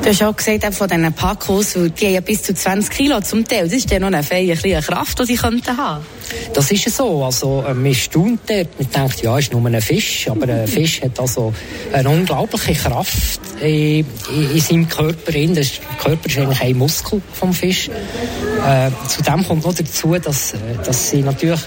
Du 0.01 0.09
hast 0.09 0.24
auch 0.24 0.36
gesagt, 0.36 0.74
von 0.75 0.88
diesen 0.88 1.13
Packos, 1.13 1.74
die 1.74 2.06
haben 2.06 2.13
ja 2.13 2.21
bis 2.21 2.44
zu 2.44 2.54
20 2.54 2.95
Kilo 2.95 3.19
zum 3.21 3.45
Teil. 3.48 3.63
Das 3.63 3.74
ist 3.74 3.89
ja 3.89 4.00
noch 4.00 4.07
eine 4.07 4.24
feine 4.24 4.56
Kraft, 4.56 5.19
die 5.19 5.25
sie 5.25 5.36
könnten 5.36 5.75
haben. 5.75 6.06
Das 6.53 6.71
ist 6.71 6.89
so. 6.89 7.24
Also, 7.24 7.63
äh, 7.68 7.74
man 7.74 7.94
staunt 7.94 8.41
dort. 8.47 8.79
Man 8.79 8.89
denkt, 8.89 9.21
ja, 9.21 9.38
ist 9.38 9.53
nur 9.53 9.65
ein 9.65 9.81
Fisch. 9.81 10.27
Aber 10.29 10.47
ein 10.47 10.68
Fisch 10.68 11.01
hat 11.01 11.19
also 11.19 11.53
eine 11.91 12.09
unglaubliche 12.09 12.74
Kraft 12.74 13.39
in, 13.62 14.06
in, 14.33 14.51
in 14.53 14.59
seinem 14.59 14.89
Körper. 14.89 15.31
Der 15.31 15.65
Körper 16.01 16.25
ist 16.25 16.38
eigentlich 16.38 16.61
ein 16.61 16.78
Muskel 16.78 17.21
vom 17.33 17.54
Fisch. 17.54 17.90
Äh, 17.90 18.92
zudem 19.07 19.47
kommt 19.47 19.66
noch 19.66 19.73
dazu, 19.73 20.16
dass, 20.16 20.54
äh, 20.54 20.57
dass 20.85 21.09
sie 21.09 21.21
natürlich 21.21 21.61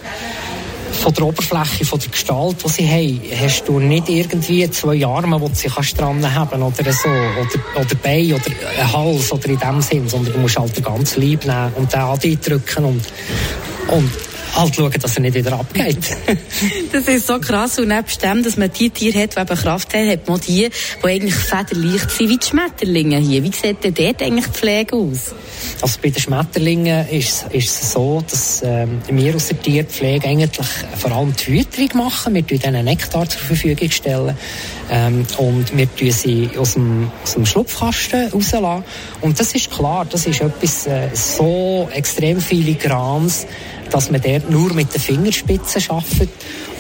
von 1.01 1.15
der 1.15 1.25
Oberfläche, 1.25 1.85
von 1.85 1.99
der 1.99 2.09
Gestalt, 2.11 2.57
die 2.65 2.69
sie 2.69 2.89
haben, 2.89 3.21
hast 3.41 3.65
du 3.67 3.79
nicht 3.79 4.09
irgendwie 4.09 4.69
zwei 4.71 5.05
Arme, 5.07 5.41
die 5.41 5.49
du 5.49 5.55
sie 5.55 5.69
kannst 5.69 5.99
dran 5.99 6.35
haben 6.35 6.63
oder 6.63 6.93
so, 6.93 7.09
oder, 7.09 7.81
oder 7.81 7.95
Bein 8.03 8.35
oder 8.35 8.51
ein 8.79 8.93
Hals 8.93 9.33
oder 9.33 9.49
in 9.49 9.59
dem 9.59 9.81
Sinn, 9.81 10.09
sondern 10.09 10.35
du 10.35 10.39
musst 10.41 10.59
halt 10.59 10.77
den 10.77 10.85
ganzen 10.85 11.23
Leib 11.23 11.45
nehmen 11.47 11.73
und 11.77 11.93
den 11.93 12.01
andrücken 12.01 12.85
und, 12.85 13.03
und 13.89 14.11
halt 14.57 14.75
schauen, 14.75 14.93
dass 14.93 15.17
er 15.17 15.23
nicht 15.23 15.35
wieder 15.35 15.53
abgeht. 15.53 15.99
das 16.93 17.09
ist 17.09 17.27
so 17.27 17.39
krass. 17.39 17.79
Und 17.79 17.89
nebst 17.89 18.23
dem, 18.23 18.43
dass 18.43 18.57
man 18.57 18.71
die 18.73 18.91
Tiere 18.91 19.23
hat, 19.23 19.37
die 19.37 19.41
eben 19.41 19.57
Kraft 19.61 19.95
haben, 19.95 20.09
hat 20.09 20.29
man 20.29 20.41
die, 20.41 20.69
die 21.03 21.07
eigentlich 21.07 21.35
federleicht 21.35 22.11
sind, 22.11 22.29
wie 22.29 22.39
die 22.39 22.47
Schmetterlinge 22.47 23.19
hier. 23.19 23.43
Wie 23.43 23.53
sieht 23.53 23.85
denn 23.85 23.95
dort 23.95 24.23
eigentlich 24.23 24.47
die 24.47 24.53
Pflege 24.53 24.97
aus? 24.97 25.35
Also 25.83 25.99
bei 26.03 26.11
den 26.11 26.21
Schmetterlingen 26.21 27.09
ist, 27.09 27.47
ist 27.51 27.83
es 27.83 27.93
so, 27.93 28.23
dass 28.29 28.63
ähm, 28.65 29.01
wir 29.11 29.35
aus 29.35 29.49
der 29.49 29.61
Tierpflege 29.61 30.27
eigentlich 30.27 30.51
vor 30.97 31.13
allem 31.13 31.35
die 31.35 31.45
Fütterung 31.45 32.07
machen. 32.07 32.35
Wir 32.35 32.43
stellen 32.43 32.75
ihnen 32.75 32.85
Nektar 32.85 33.29
zur 33.29 33.41
Verfügung 33.41 33.91
stellen 33.91 34.37
ähm, 34.91 35.27
und 35.39 35.77
wir 35.77 35.95
tun 35.95 36.11
sie 36.11 36.51
aus 36.59 36.75
dem, 36.75 37.11
aus 37.23 37.35
dem 37.35 37.47
Schlupfkasten 37.47 38.31
rauslassen. 38.31 38.85
Und 39.21 39.39
das 39.39 39.55
ist 39.55 39.71
klar, 39.71 40.07
das 40.09 40.27
ist 40.27 40.41
etwas 40.41 40.87
äh, 40.87 41.09
so 41.15 41.89
extrem 41.93 42.41
filigrans, 42.41 43.47
dass 43.91 44.11
man 44.11 44.21
dort 44.21 44.51
nur 44.51 44.73
mit 44.73 44.93
den 44.95 45.01
Fingerspitzen 45.01 45.83
arbeitet 45.89 46.31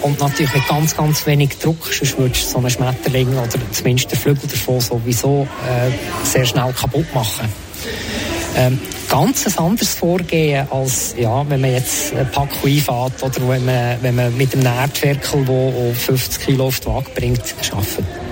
und 0.02 0.21
natürlich 0.21 0.55
mit 0.55 0.67
ganz, 0.69 0.97
ganz 0.97 1.26
wenig 1.26 1.59
Druck, 1.59 1.93
sonst 1.93 2.19
würdest 2.19 2.45
du 2.45 2.49
so 2.50 2.59
einen 2.59 2.71
Schmetterling 2.71 3.29
oder 3.37 3.49
zumindest 3.73 4.12
den 4.12 4.19
Flügel 4.19 4.49
davon 4.49 4.81
sowieso 4.81 5.47
äh, 5.69 6.26
sehr 6.26 6.45
schnell 6.45 6.73
kaputt 6.73 7.12
machen. 7.14 7.49
Ähm, 8.57 8.81
ganz 9.09 9.47
ein 9.47 9.64
anderes 9.64 9.95
Vorgehen 9.95 10.67
als 10.71 11.14
ja, 11.17 11.49
wenn 11.49 11.61
man 11.61 11.73
jetzt 11.73 12.14
ein 12.14 12.31
Pack 12.31 12.50
einfährt 12.64 13.23
oder 13.23 13.49
wenn 13.49 13.64
man, 13.64 13.97
wenn 14.02 14.14
man 14.14 14.37
mit 14.37 14.52
einem 14.55 14.62
Nährtwerkel, 14.62 15.45
der 15.45 15.95
50 15.95 16.45
Kilo 16.45 16.67
auf 16.67 16.81
die 16.81 16.87
Waage 16.87 17.11
bringt, 17.14 17.55
arbeitet. 17.73 18.29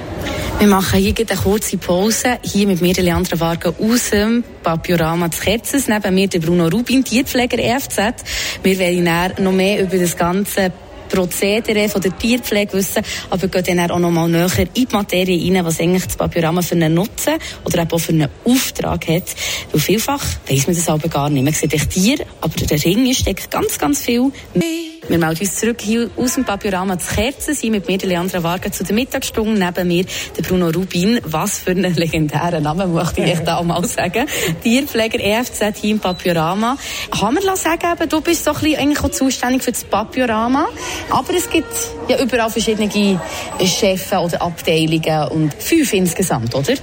Wir 0.58 0.66
machen 0.66 0.98
hier 0.98 1.14
eine 1.16 1.38
kurze 1.40 1.78
Pause. 1.78 2.38
Hier 2.42 2.66
mit 2.66 2.80
mir, 2.80 2.92
Leandra 2.94 3.38
Varga, 3.38 3.72
aus 3.78 4.10
dem 4.10 4.42
Papiorama 4.64 5.28
des 5.28 5.40
Kerzes. 5.40 5.86
Neben 5.86 6.12
mir 6.12 6.26
der 6.26 6.40
Bruno 6.40 6.66
Rubin, 6.66 7.04
Tierpfleger 7.04 7.60
EFZ. 7.60 8.24
Wir 8.64 8.76
werden 8.76 9.44
noch 9.44 9.52
mehr 9.52 9.80
über 9.80 9.96
das 9.96 10.16
ganze 10.16 10.72
Prozedere 11.08 11.88
von 11.88 12.00
der 12.00 12.18
Tierpflege 12.18 12.72
wissen, 12.72 13.04
aber 13.30 13.46
gehen 13.46 13.76
dann 13.76 13.92
auch 13.92 14.00
noch 14.00 14.10
mal 14.10 14.28
näher 14.28 14.50
in 14.58 14.68
die 14.74 14.88
Materie 14.90 15.54
rein, 15.54 15.64
was 15.64 15.78
eigentlich 15.78 16.06
das 16.06 16.16
Papiorama 16.16 16.60
für 16.60 16.74
einen 16.74 16.92
Nutzen 16.92 17.34
oder 17.64 17.82
eben 17.82 17.92
auch 17.92 17.98
für 17.98 18.12
einen 18.12 18.28
Auftrag 18.44 19.06
hat. 19.06 19.34
Weil 19.70 19.80
vielfach 19.80 20.24
weiss 20.48 20.66
man 20.66 20.74
das 20.74 20.88
aber 20.88 21.08
gar 21.08 21.30
nicht. 21.30 21.44
Man 21.44 21.54
sieht 21.54 21.72
echt 21.72 21.90
Tier, 21.90 22.18
aber 22.40 22.54
der 22.56 22.84
Ring 22.84 23.14
steckt 23.14 23.48
ganz, 23.48 23.78
ganz 23.78 24.00
viel 24.00 24.32
mehr. 24.54 24.97
Wir 25.06 25.18
melden 25.18 25.40
uns 25.40 25.54
zurück 25.54 25.80
hier 25.80 26.10
aus 26.16 26.34
dem 26.34 26.44
Papiorama 26.44 26.98
zu 26.98 27.14
Kerzen, 27.14 27.54
sind 27.54 27.70
mit 27.70 27.86
mir, 27.86 27.98
Leandra 27.98 28.42
Varga, 28.42 28.70
zu 28.70 28.84
der 28.84 28.94
Mittagsstunde. 28.94 29.58
Neben 29.58 29.88
mir 29.88 30.04
der 30.36 30.42
Bruno 30.42 30.68
Rubin. 30.68 31.20
Was 31.24 31.60
für 31.60 31.70
einen 31.70 31.94
legendären 31.94 32.62
Namen, 32.62 32.92
möchte 32.92 33.22
ich 33.22 33.38
da 33.38 33.62
mal 33.62 33.84
sagen. 33.86 34.26
Tierpfleger 34.62 35.20
EFZ 35.20 35.78
hier 35.80 35.92
im 35.92 36.00
Papiorama. 36.00 36.76
Kann 37.10 37.34
man 37.34 37.56
sagen, 37.56 37.92
eben, 37.92 38.08
du 38.08 38.20
bist 38.20 38.44
so 38.44 38.50
ein 38.50 38.60
bisschen 38.60 38.80
eigentlich 38.80 39.04
auch 39.04 39.10
zuständig 39.10 39.62
für 39.62 39.72
das 39.72 39.84
Papiorama. 39.84 40.66
Aber 41.10 41.34
es 41.34 41.48
gibt 41.48 41.72
ja 42.08 42.20
überall 42.20 42.50
verschiedene 42.50 43.20
Chefs 43.64 44.12
oder 44.12 44.42
Abteilungen 44.42 45.28
und 45.28 45.54
fünf 45.54 45.92
insgesamt, 45.92 46.54
oder? 46.54 46.74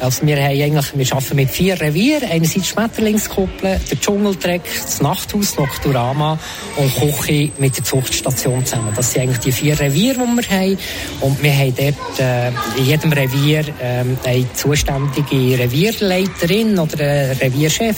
Also 0.00 0.26
wir, 0.26 0.36
haben 0.36 0.60
eigentlich, 0.60 0.86
wir 0.94 1.12
arbeiten 1.12 1.36
mit 1.36 1.50
vier 1.50 1.80
Revieren. 1.80 2.28
Einerseits 2.30 2.68
Schmetterlingskuppel, 2.68 3.80
der 3.90 4.00
Dschungeltreck, 4.00 4.62
das 4.82 5.00
Nachthaus, 5.00 5.56
Nocturama 5.56 6.38
und 6.76 6.94
Küche 6.94 7.50
mit 7.58 7.76
der 7.76 7.84
Zuchtstation 7.84 8.64
zusammen. 8.64 8.92
Das 8.96 9.12
sind 9.12 9.22
eigentlich 9.22 9.38
die 9.38 9.52
vier 9.52 9.78
Reviere, 9.78 10.18
die 10.18 10.48
wir 10.48 10.58
haben. 10.58 10.78
Und 11.20 11.42
wir 11.42 11.52
haben 11.52 11.74
dort 11.76 12.20
äh, 12.20 12.48
in 12.78 12.86
jedem 12.86 13.12
Revier 13.12 13.64
äh, 13.80 14.04
eine 14.24 14.52
zuständige 14.54 15.58
Revierleiterin 15.58 16.78
oder 16.78 17.04
einen 17.04 17.32
Revierchef. 17.32 17.96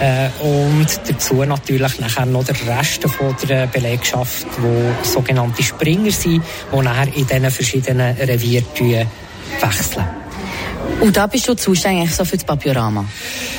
Äh, 0.00 0.28
und 0.44 0.88
dazu 1.06 1.44
natürlich 1.44 2.00
nachher 2.00 2.26
noch 2.26 2.44
der 2.44 2.56
Rest 2.66 3.04
von 3.04 3.36
der 3.48 3.68
Belegschaft, 3.68 4.46
wo 4.58 4.92
sogenannte 5.04 5.62
Springer 5.62 6.10
sind, 6.10 6.42
die 6.72 6.82
nachher 6.82 7.14
in 7.14 7.26
diesen 7.26 7.50
verschiedenen 7.50 8.16
Revieren 8.16 9.06
wechseln. 9.60 10.21
Und 11.00 11.16
da 11.16 11.26
bist 11.26 11.48
du 11.48 11.54
zuständig 11.54 12.14
so 12.14 12.24
für 12.24 12.36
das 12.36 12.44
Papiorama? 12.44 13.04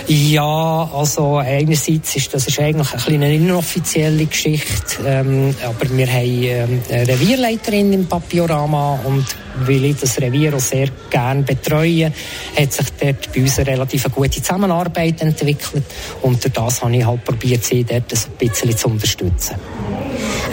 Ja, 0.07 0.89
also 0.93 1.37
einerseits 1.37 2.15
ist 2.15 2.33
das 2.33 2.47
ist 2.47 2.59
eigentlich 2.59 3.07
eine 3.07 3.35
inoffizielle 3.35 4.25
Geschichte, 4.25 5.03
ähm, 5.05 5.53
aber 5.61 5.97
wir 5.97 6.07
haben 6.07 6.43
ähm, 6.43 6.81
eine 6.89 7.07
Revierleiterin 7.07 7.91
im 7.91 8.05
Papiorama 8.05 8.99
und 9.03 9.25
weil 9.65 9.85
ich 9.85 9.97
das 9.97 10.19
Revier 10.19 10.55
auch 10.55 10.59
sehr 10.59 10.87
gerne 11.09 11.43
betreue, 11.43 12.13
hat 12.57 12.71
sich 12.71 12.87
dort 12.99 13.33
bei 13.33 13.41
uns 13.41 13.59
eine 13.59 13.67
relativ 13.67 14.09
gute 14.11 14.41
Zusammenarbeit 14.41 15.21
entwickelt 15.21 15.83
und 16.21 16.43
durch 16.43 16.53
das 16.53 16.81
habe 16.81 16.95
ich 16.95 17.05
halt 17.05 17.23
probiert, 17.23 17.63
sie 17.63 17.83
dort 17.83 18.11
ein 18.13 18.37
bisschen 18.37 18.77
zu 18.77 18.87
unterstützen. 18.87 19.55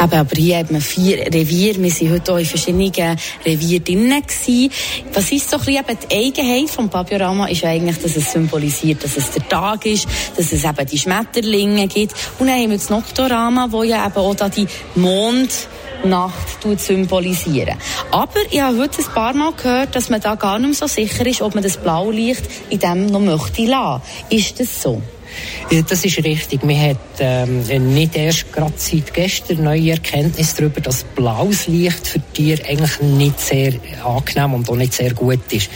Eben, 0.02 0.14
aber 0.14 0.34
hier 0.34 0.58
hat 0.58 0.70
man 0.70 0.80
vier 0.80 1.26
Revier. 1.26 1.76
Wir 1.76 1.90
sind 1.90 2.10
heute 2.10 2.32
auch 2.32 2.38
in 2.38 2.46
verschiedenen 2.46 3.18
Revieren 3.44 3.84
drinnen. 3.84 4.22
Was 5.12 5.30
ist 5.30 5.50
so 5.50 5.58
ein 5.58 5.64
bisschen 5.64 5.98
die 6.10 6.16
Eigenheit 6.16 6.70
vom 6.70 6.88
Papiorama? 6.88 7.48
Ist 7.48 7.64
eigentlich, 7.64 7.98
dass 7.98 8.16
es 8.16 8.32
symbolisiert, 8.32 9.04
dass 9.04 9.18
es 9.18 9.30
der 9.32 9.46
Tag 9.46 9.84
ist, 9.84 10.08
dass 10.36 10.52
es 10.52 10.64
eben 10.64 10.86
die 10.86 10.96
Schmetterlinge 10.96 11.86
gibt. 11.86 12.14
Und 12.38 12.46
dann 12.46 12.56
haben 12.56 12.70
wir 12.70 12.78
das 12.78 12.88
Noctorama, 12.88 13.68
wo 13.70 13.82
ja 13.82 14.06
eben 14.06 14.16
auch 14.16 14.34
da 14.34 14.48
die 14.48 14.66
Mond 14.94 15.50
Nacht 16.02 16.66
symbolisieren. 16.78 17.76
Aber 18.10 18.40
ich 18.50 18.58
habe 18.58 18.78
heute 18.78 19.02
ein 19.02 19.12
paar 19.12 19.34
Mal 19.34 19.52
gehört, 19.52 19.94
dass 19.94 20.08
man 20.08 20.22
da 20.22 20.34
gar 20.34 20.58
nicht 20.58 20.68
mehr 20.68 20.74
so 20.74 20.86
sicher 20.86 21.26
ist, 21.26 21.42
ob 21.42 21.54
man 21.54 21.62
das 21.62 21.76
Blaulicht 21.76 22.42
in 22.70 22.78
dem 22.78 23.06
noch 23.06 23.20
möchte 23.20 23.66
lassen. 23.66 24.02
Ist 24.30 24.58
das 24.58 24.80
so? 24.80 25.02
Das 25.88 26.04
ist 26.04 26.18
richtig. 26.24 26.64
Man 26.64 26.80
hat 26.80 26.96
ähm, 27.18 27.62
nicht 27.94 28.16
erst 28.16 28.52
gerade 28.52 28.72
seit 28.76 29.12
gestern 29.14 29.64
neue 29.64 29.92
Erkenntnis 29.92 30.54
darüber, 30.54 30.80
dass 30.80 31.04
blaues 31.04 31.66
Licht 31.66 32.06
für 32.06 32.20
Tiere 32.32 32.64
eigentlich 32.66 33.00
nicht 33.00 33.40
sehr 33.40 33.72
angenehm 34.04 34.54
und 34.54 34.68
auch 34.68 34.76
nicht 34.76 34.94
sehr 34.94 35.14
gut 35.14 35.40
ist. 35.50 35.70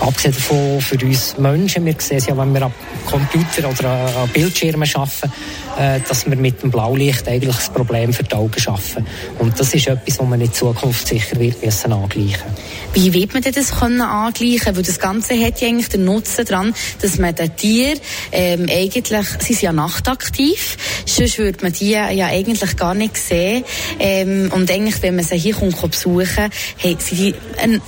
Abgesehen 0.00 0.34
davon 0.34 0.80
für 0.80 1.04
uns 1.04 1.36
Menschen, 1.38 1.84
wir 1.84 1.94
sehen 1.98 2.18
es 2.18 2.26
ja, 2.26 2.36
wenn 2.36 2.52
wir 2.52 2.62
am 2.62 2.72
Computer 3.06 3.68
oder 3.68 3.90
an 3.90 4.28
Bildschirmen 4.30 4.88
arbeiten, 4.94 5.32
äh, 5.78 6.00
dass 6.06 6.28
wir 6.28 6.36
mit 6.36 6.62
dem 6.62 6.70
Blaulicht 6.70 7.26
eigentlich 7.28 7.56
das 7.56 7.70
Problem 7.70 8.12
für 8.12 8.22
die 8.22 8.34
Augen 8.34 8.58
schaffen. 8.60 9.06
Und 9.38 9.58
das 9.58 9.74
ist 9.74 9.86
etwas, 9.86 10.18
was 10.18 10.26
man 10.26 10.40
in 10.40 10.52
Zukunft 10.52 11.06
sicher 11.06 11.38
wird 11.38 11.62
müssen 11.64 11.92
angleichen 11.92 12.50
Wie 12.94 13.12
wird 13.12 13.34
man 13.34 13.42
das 13.42 13.70
können 13.72 14.00
angleichen? 14.00 14.76
Weil 14.76 14.82
das 14.82 14.98
Ganze 14.98 15.34
hat 15.34 15.60
ja 15.60 15.68
eigentlich 15.68 15.88
den 15.88 16.04
Nutzen 16.04 16.44
daran, 16.44 16.74
dass 17.00 17.18
man 17.18 17.34
den 17.34 17.54
Tier 17.56 17.94
ähm, 18.32 18.68
eigentlich, 18.96 19.26
sie 19.40 19.54
sind 19.54 19.62
ja 19.62 19.72
nachtaktiv, 19.72 20.76
sonst 21.06 21.38
würde 21.38 21.62
man 21.62 21.72
die 21.72 21.90
ja 21.90 22.26
eigentlich 22.26 22.76
gar 22.76 22.94
nicht 22.94 23.16
sehen. 23.16 23.64
Ähm, 23.98 24.50
und 24.54 24.70
eigentlich, 24.70 25.02
wenn 25.02 25.16
man 25.16 25.24
sie 25.24 25.36
hier 25.36 25.54
kommt, 25.54 25.80
besuchen, 25.80 26.50
hey, 26.76 26.96
sind 26.98 27.18
die 27.18 27.34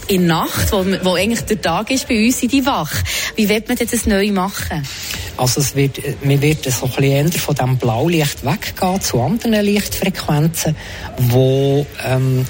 in 0.09 0.27
Nacht, 0.27 0.73
wo, 0.73 0.85
wo 1.03 1.15
eigentlich 1.15 1.43
der 1.43 1.61
Tag 1.61 1.91
ist, 1.91 2.09
bei 2.09 2.25
uns 2.25 2.41
sind 2.41 2.53
die 2.53 2.65
wach. 2.65 2.93
Wie 3.37 3.49
wird 3.49 3.69
man 3.69 3.77
das 3.77 4.07
neu 4.07 4.31
machen? 4.33 4.87
Also 5.37 5.61
es 5.61 5.75
wird, 5.75 6.01
wir 6.23 6.43
werden 6.43 6.73
so 6.73 6.89
ein 6.97 7.33
von 7.33 7.55
dem 7.55 7.77
Blaulicht 7.79 8.45
weggehen 8.45 9.01
zu 9.01 9.21
anderen 9.21 9.65
Lichtfrequenzen, 9.65 10.77
wo 11.19 11.87
ähm, 12.05 12.45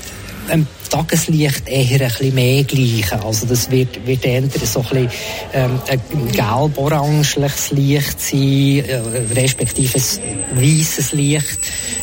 ähm, 0.50 0.66
Tageslicht 0.93 1.69
eher 1.69 2.11
ein 2.21 2.35
mehr 2.35 2.65
gleichen. 2.65 3.21
Also 3.25 3.47
das 3.47 3.71
wird, 3.71 4.07
wird 4.07 4.27
eher 4.27 4.43
so 4.63 4.85
ein 4.91 5.09
ähm, 5.55 5.81
ein 5.89 6.33
gelb-orangeles 6.33 7.71
Licht 7.71 8.21
sein, 8.21 8.85
äh, 8.87 9.01
respektive 9.35 9.99
ein 9.99 10.61
weisses 10.61 11.13
Licht. 11.13 11.59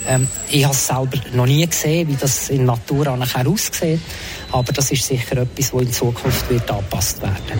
Ähm, 0.07 0.27
ich 0.49 0.63
habe 0.63 0.73
es 0.73 0.87
selber 0.87 1.19
noch 1.33 1.45
nie 1.45 1.67
gesehen, 1.67 2.07
wie 2.07 2.15
das 2.15 2.49
in 2.49 2.65
Natur 2.65 3.15
nachher 3.15 3.47
aussieht. 3.47 3.99
Aber 4.51 4.73
das 4.73 4.89
ist 4.89 5.05
sicher 5.05 5.37
etwas, 5.37 5.69
das 5.69 5.81
in 5.81 5.93
Zukunft 5.93 6.49
wird 6.49 6.71
angepasst 6.71 7.21
werden. 7.21 7.59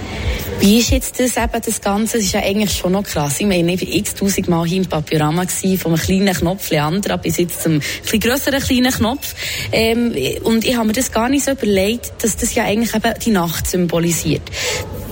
Wie 0.60 0.80
ist 0.80 0.90
jetzt 0.90 1.18
das 1.22 1.38
eben, 1.38 1.62
das 1.66 1.80
Ganze? 1.80 2.18
Das 2.18 2.26
ist 2.26 2.34
ja 2.34 2.42
eigentlich 2.42 2.74
schon 2.74 2.92
noch 2.92 3.04
krass. 3.04 3.40
Ich 3.40 3.46
meine, 3.46 3.74
ich 3.74 3.82
war 3.82 3.96
x-tausend 3.96 4.50
Mal 4.50 4.68
hier 4.68 4.82
im 4.82 4.90
Papiorama 4.90 5.46
gewesen, 5.46 5.78
vom 5.78 5.96
kleinen 5.96 6.34
Knopf 6.34 6.70
Leandra 6.70 7.16
bis 7.16 7.38
jetzt 7.38 7.64
zum 7.64 7.80
ein 7.80 8.20
grösseren 8.20 8.60
kleinen 8.60 8.92
Knopf. 8.92 9.36
Ähm, 9.72 10.14
und 10.44 10.66
ich 10.66 10.76
habe 10.76 10.88
mir 10.88 10.94
das 10.94 11.14
gar 11.14 11.30
nicht 11.30 11.46
so 11.46 11.52
überlegt, 11.52 12.12
dass 12.22 12.36
das 12.36 12.56
ja 12.56 12.66
eigentlich 12.66 12.94
eben 12.94 13.14
die 13.24 13.32
Nacht 13.32 13.68
symbolisiert. 13.68 14.42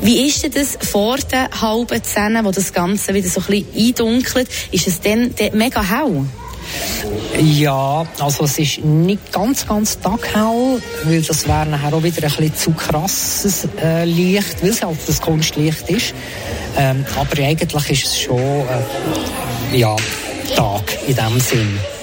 Wie 0.01 0.27
ist 0.27 0.43
denn 0.43 0.51
das 0.51 0.77
vor 0.81 1.15
der 1.15 1.49
halben 1.61 2.03
Zehn, 2.03 2.37
wo 2.43 2.51
das 2.51 2.73
Ganze 2.73 3.13
wieder 3.13 3.29
so 3.29 3.39
ein 3.39 3.45
bisschen 3.47 3.87
eindunkelt? 3.87 4.49
Ist 4.73 4.87
es 4.87 4.99
dann 4.99 5.33
mega 5.53 5.81
hell? 5.81 6.25
Ja, 7.39 8.05
also 8.19 8.45
es 8.45 8.59
ist 8.59 8.83
nicht 8.83 9.31
ganz, 9.31 9.65
ganz 9.67 9.99
taghell, 9.99 10.81
weil 11.03 11.21
das 11.21 11.47
wäre 11.47 11.65
nachher 11.65 11.93
auch 11.93 12.03
wieder 12.03 12.23
ein 12.23 12.29
bisschen 12.29 12.55
zu 12.55 12.71
krasses 12.71 13.67
äh, 13.81 14.05
Licht, 14.05 14.61
weil 14.61 14.69
es 14.69 14.81
halt 14.81 14.97
das 15.07 15.21
Kunstlicht 15.21 15.89
ist. 15.89 16.13
Ähm, 16.77 17.05
aber 17.15 17.41
eigentlich 17.43 17.89
ist 17.89 18.05
es 18.05 18.19
schon, 18.19 18.39
äh, 18.39 19.77
ja, 19.77 19.95
Tag 20.55 20.97
in 21.07 21.15
dem 21.15 21.39
Sinn. 21.39 21.96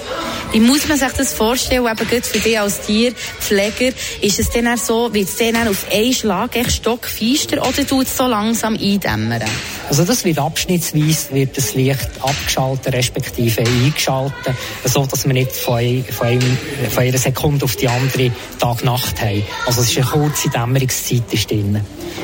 Wie 0.51 0.59
muss 0.59 0.87
man 0.87 0.97
sich 0.97 1.11
das 1.11 1.33
vorstellen, 1.33 1.85
eben 1.85 2.09
gerade 2.09 2.21
für 2.21 2.39
dich 2.39 2.59
als 2.59 2.81
Tierpfleger? 2.81 3.93
Ist 4.21 4.39
es 4.39 4.49
dann 4.49 4.77
so, 4.77 5.13
wird 5.13 5.27
es 5.27 5.37
dann 5.37 5.67
auf 5.67 5.85
einen 5.91 6.13
Schlag 6.13 6.55
echt 6.55 6.71
stockfeister 6.71 7.67
oder 7.67 7.85
tut 7.85 8.07
es 8.07 8.15
so 8.15 8.25
langsam 8.25 8.75
eindämmern? 8.75 9.43
Also 9.89 10.03
das 10.03 10.23
wird 10.25 10.39
abschnittsweise 10.39 11.33
wird 11.33 11.57
das 11.57 11.75
Licht 11.75 12.09
abgeschaltet, 12.21 12.93
respektive 12.93 13.61
eingeschaltet, 13.61 14.55
so 14.85 15.05
dass 15.05 15.25
wir 15.25 15.33
nicht 15.33 15.51
von, 15.51 16.03
von, 16.05 16.27
einem, 16.27 16.57
von 16.89 17.03
einer 17.03 17.17
Sekunde 17.17 17.65
auf 17.65 17.75
die 17.75 17.87
andere 17.87 18.31
Tag-Nacht 18.59 19.21
haben. 19.21 19.43
Also 19.65 19.81
es 19.81 19.91
ist 19.91 19.97
eine 19.97 20.05
kurze 20.07 20.49
Dämmerungszeit 20.49 21.31
ist 21.31 21.51
drin. 21.51 21.81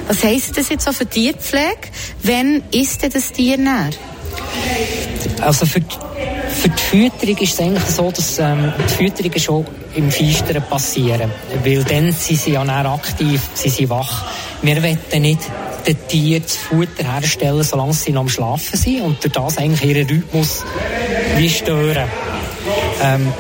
Was 0.08 0.24
heisst 0.24 0.58
das 0.58 0.70
jetzt 0.70 0.86
so 0.86 0.92
für 0.92 1.06
Tierpflege? 1.06 1.90
Wann 2.24 2.64
ist 2.72 3.04
denn 3.04 3.12
das 3.12 3.32
Tier 3.32 3.58
näher? 3.58 3.92
Also 5.42 5.66
für 5.66 5.82
für 6.52 6.70
die 6.70 6.82
Fütterung 6.82 7.38
ist 7.38 7.54
es 7.54 7.60
eigentlich 7.60 7.84
so, 7.86 8.12
dass 8.12 8.40
ähm, 8.40 8.74
die 8.78 8.94
Fütterungen 8.94 9.40
schon 9.40 9.66
im 9.96 10.12
Feisteren 10.12 10.64
passieren. 10.64 11.32
Weil 11.64 11.84
dann 11.84 12.12
sind 12.12 12.40
sie 12.40 12.52
ja 12.52 12.64
näher 12.64 12.92
aktiv, 12.92 13.42
sie 13.54 13.70
sind 13.70 13.90
wach. 13.90 14.26
Wir 14.62 14.82
wollen 14.82 15.00
nicht 15.22 15.42
den 15.88 16.08
Tieren 16.08 16.44
das 16.44 16.56
Futter 16.56 17.04
herstellen, 17.04 17.64
solange 17.64 17.94
sie 17.94 18.12
noch 18.12 18.22
am 18.22 18.30
Schlafen 18.30 18.78
sind 18.78 19.02
und 19.02 19.24
durch 19.24 19.34
das 19.34 19.58
eigentlich 19.58 19.84
ihren 19.84 20.08
Rhythmus 20.08 20.64
wie 21.38 21.50
stören. 21.50 22.08
Ähm, 23.02 23.34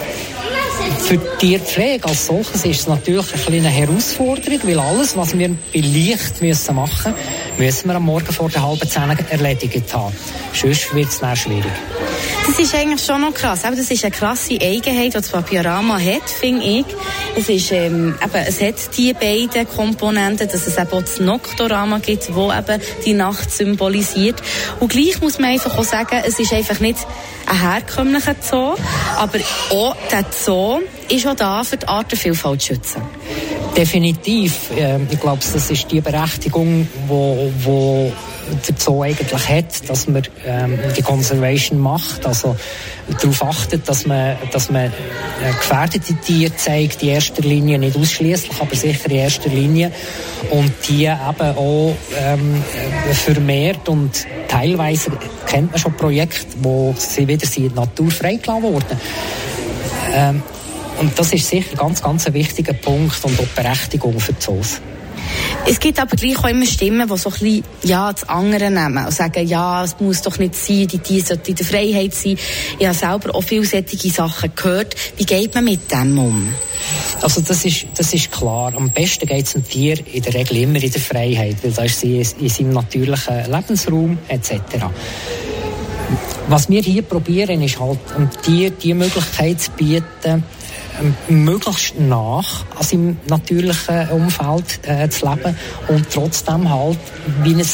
für 0.99 1.17
die 1.17 1.47
Tierpflege 1.47 2.07
als 2.07 2.27
solches 2.27 2.65
ist 2.65 2.81
es 2.81 2.87
natürlich 2.87 3.33
eine 3.33 3.43
kleine 3.43 3.69
Herausforderung, 3.69 4.59
weil 4.63 4.79
alles, 4.79 5.15
was 5.15 5.37
wir 5.37 5.49
bei 5.49 5.79
Licht 5.79 6.41
müssen 6.41 6.75
machen 6.75 7.13
müssen, 7.13 7.59
müssen 7.59 7.87
wir 7.89 7.95
am 7.95 8.05
Morgen 8.05 8.31
vor 8.31 8.49
der 8.49 8.65
halben 8.65 8.89
Zehn 8.89 9.09
erledigt 9.29 9.93
haben. 9.93 10.15
Sonst 10.53 10.93
wird 10.95 11.09
es 11.09 11.19
dann 11.19 11.35
schwierig. 11.35 11.71
Das 12.47 12.57
ist 12.57 12.75
eigentlich 12.75 13.03
schon 13.03 13.21
noch 13.21 13.33
krass. 13.33 13.63
Aber 13.65 13.75
das 13.75 13.89
ist 13.91 14.03
eine 14.03 14.11
krasse 14.11 14.55
Eigenheit, 14.55 15.07
die 15.07 15.09
das 15.11 15.29
Papiorama 15.29 15.99
hat, 15.99 16.29
finde 16.29 16.63
ich. 16.65 16.85
Es, 17.37 17.49
ist, 17.49 17.71
ähm, 17.71 18.15
eben, 18.21 18.45
es 18.47 18.61
hat 18.61 18.97
die 18.97 19.13
beiden 19.13 19.67
Komponenten, 19.67 20.47
dass 20.47 20.67
es 20.67 20.77
eben 20.77 20.91
auch 20.91 21.01
das 21.01 21.19
Noctorama 21.19 21.99
gibt, 21.99 22.29
das 22.29 22.35
eben 22.35 22.81
die 23.05 23.13
Nacht 23.13 23.51
symbolisiert. 23.51 24.41
Und 24.79 24.91
gleich 24.91 25.21
muss 25.21 25.39
man 25.39 25.51
einfach 25.51 25.77
auch 25.77 25.83
sagen, 25.83 26.21
es 26.25 26.39
ist 26.39 26.51
einfach 26.51 26.79
nicht 26.79 26.99
ein 27.45 27.59
herkömmlicher 27.59 28.35
Zoo, 28.41 28.75
aber 29.17 29.39
auch 29.69 29.95
der 30.11 30.25
Zoo 30.31 30.79
ist 31.09 31.27
auch 31.27 31.35
da, 31.35 31.63
für 31.63 31.77
die 31.77 31.87
Artenvielfalt 31.87 32.61
zu 32.61 32.67
schützen. 32.73 33.01
Definitiv. 33.75 34.71
Ähm, 34.75 35.07
ich 35.09 35.19
glaube, 35.19 35.39
das 35.41 35.69
ist 35.69 35.91
die 35.91 36.01
Berechtigung, 36.01 36.87
wo, 37.07 37.51
wo 37.59 38.11
der 38.67 38.75
Zoo 38.77 39.01
eigentlich 39.03 39.47
hat, 39.47 39.89
dass 39.89 40.07
man 40.07 40.23
ähm, 40.45 40.77
die 40.95 41.01
Conservation 41.01 41.79
macht, 41.79 42.25
also 42.25 42.55
darauf 43.21 43.43
achtet, 43.43 43.87
dass 43.87 44.05
man, 44.05 44.37
dass 44.51 44.69
man 44.69 44.85
äh, 44.85 44.91
gefährdete 45.51 46.13
Tiere 46.15 46.55
zeigt, 46.55 47.03
in 47.03 47.09
erster 47.09 47.41
Linie, 47.41 47.79
nicht 47.79 47.97
ausschließlich, 47.97 48.59
aber 48.59 48.75
sicher 48.75 49.09
in 49.09 49.17
erster 49.17 49.49
Linie 49.49 49.91
und 50.49 50.71
die 50.87 51.05
eben 51.05 51.57
auch 51.57 51.95
ähm, 52.17 52.63
vermehrt 53.13 53.87
und 53.89 54.25
teilweise 54.47 55.11
kennt 55.47 55.71
man 55.71 55.79
schon 55.79 55.95
Projekte, 55.95 56.47
wo 56.61 56.93
sie 56.97 57.27
wieder 57.27 57.47
in 57.55 57.69
die 57.69 57.75
Natur 57.75 58.11
freigelassen 58.11 58.63
wurden. 58.63 58.99
Ähm, 60.13 60.43
und 60.99 61.17
das 61.17 61.33
ist 61.33 61.47
sicher 61.49 61.75
ganz, 61.77 62.01
ganz 62.01 62.27
ein 62.27 62.33
wichtiger 62.33 62.73
Punkt 62.73 63.17
und 63.23 63.39
auch 63.39 63.47
Berechtigung 63.55 64.19
für 64.19 64.33
die 64.33 64.39
Zoos. 64.39 64.81
Es 65.67 65.79
gibt 65.79 65.99
aber 65.99 66.15
gleich 66.15 66.37
auch 66.39 66.49
immer 66.49 66.65
Stimmen, 66.65 67.07
die 67.07 67.17
so 67.17 67.29
ein 67.29 67.33
bisschen, 67.33 67.63
ja, 67.83 68.11
das 68.11 68.27
andere 68.27 68.69
nehmen 68.69 69.05
und 69.05 69.13
sagen, 69.13 69.47
ja, 69.47 69.83
es 69.83 69.95
muss 69.99 70.21
doch 70.21 70.37
nicht 70.37 70.55
sein, 70.55 70.87
die 70.87 70.99
Tiere 70.99 71.25
sollten 71.25 71.49
in 71.51 71.55
der 71.55 71.65
Freiheit 71.65 72.13
sein. 72.13 72.37
Ich 72.79 72.85
habe 72.85 72.97
selber 72.97 73.35
auch 73.35 73.43
vielseitige 73.43 74.09
Sachen 74.09 74.51
gehört. 74.55 74.95
Wie 75.17 75.25
geht 75.25 75.53
man 75.53 75.65
mit 75.65 75.91
dem 75.91 76.17
um? 76.17 76.53
Also 77.21 77.41
das 77.41 77.63
ist, 77.65 77.85
das 77.95 78.13
ist 78.13 78.31
klar. 78.31 78.73
Am 78.75 78.89
besten 78.89 79.27
geht 79.27 79.45
es 79.45 79.55
einem 79.55 79.67
Tier 79.67 79.97
in 80.13 80.23
der 80.23 80.33
Regel 80.33 80.57
immer 80.57 80.81
in 80.81 80.91
der 80.91 81.01
Freiheit, 81.01 81.57
weil 81.63 81.71
da 81.71 81.83
ist 81.83 81.99
sie 81.99 82.21
in 82.39 82.49
seinem 82.49 82.73
natürlichen 82.73 83.51
Lebensraum 83.51 84.17
etc. 84.27 84.55
Was 86.47 86.69
wir 86.69 86.81
hier 86.81 87.03
probieren, 87.03 87.61
ist 87.61 87.79
halt, 87.79 87.99
einem 88.15 88.29
Tier 88.41 88.71
die 88.71 88.93
Möglichkeit 88.93 89.61
zu 89.61 89.71
bieten, 89.71 90.43
möglichst 91.27 91.99
nach 91.99 92.65
an 92.77 92.83
seinem 92.83 93.17
natürlichen 93.27 94.09
Umfeld 94.09 94.79
äh, 94.83 95.09
zu 95.09 95.29
leben 95.29 95.55
und 95.87 96.09
trotzdem 96.11 96.69
halt 96.69 96.99
wie 97.43 97.55
ein 97.55 97.65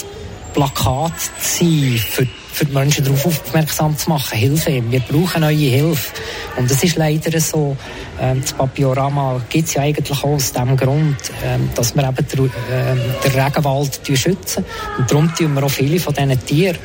Plakat 0.54 1.14
zu 1.20 1.60
sein, 1.60 1.98
für, 1.98 2.28
für 2.52 2.66
die 2.66 2.74
Menschen 2.74 3.06
darauf 3.06 3.26
aufmerksam 3.28 3.98
zu 3.98 4.10
machen. 4.10 4.38
Hilfe 4.38 4.84
wir 4.90 5.00
brauchen 5.02 5.42
neue 5.42 5.56
Hilfe. 5.56 6.14
Und 6.56 6.72
es 6.72 6.84
ist 6.84 6.96
leider 6.96 7.40
so, 7.40 7.78
ähm, 8.20 8.42
das 8.42 8.54
Papiorama 8.54 9.42
gibt 9.50 9.68
es 9.68 9.76
ja 9.76 9.84
eigentlich 9.84 10.18
auch 10.18 10.24
aus 10.24 10.54
dem 10.54 10.76
Grund, 10.76 11.18
ähm, 11.46 11.70
dass 11.76 11.96
wir 11.96 12.08
eben 12.08 12.16
der, 12.16 12.40
äh, 12.40 12.96
den 13.24 13.40
Regenwald 13.40 14.02
schützen. 14.14 14.66
Und 14.98 15.12
darum 15.12 15.34
tun 15.36 15.54
wir 15.54 15.64
auch 15.64 15.70
viele 15.70 16.00
von 16.00 16.14
diesen 16.14 16.46
Tieren 16.46 16.78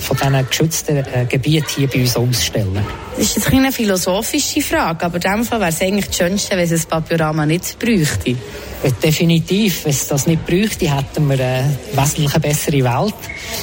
von 0.00 0.16
diesen 0.16 0.48
geschützten 0.48 0.96
äh, 0.98 1.26
Gebieten 1.28 1.66
hier 1.76 1.88
bei 1.88 2.00
uns 2.00 2.16
ausstellen. 2.16 2.84
Das 3.16 3.36
ist 3.36 3.52
eine 3.52 3.72
philosophische 3.72 4.60
Frage, 4.60 5.06
aber 5.06 5.16
in 5.16 5.20
dem 5.22 5.44
Fall 5.44 5.60
wäre 5.60 5.70
es 5.70 5.80
eigentlich 5.80 6.06
das 6.06 6.16
Schönste, 6.16 6.50
wenn 6.52 6.64
es 6.64 6.70
das 6.70 6.86
Papiorama 6.86 7.46
nicht 7.46 7.78
bräuchte. 7.78 8.36
Äh, 8.82 8.92
definitiv. 9.02 9.84
Wenn 9.84 9.90
es 9.90 10.06
das 10.06 10.26
nicht 10.26 10.46
bräuchte, 10.46 10.94
hätten 10.94 11.28
wir 11.28 11.34
eine 11.34 11.76
wesentlich 11.94 12.32
bessere 12.34 12.84
Welt. 12.84 13.14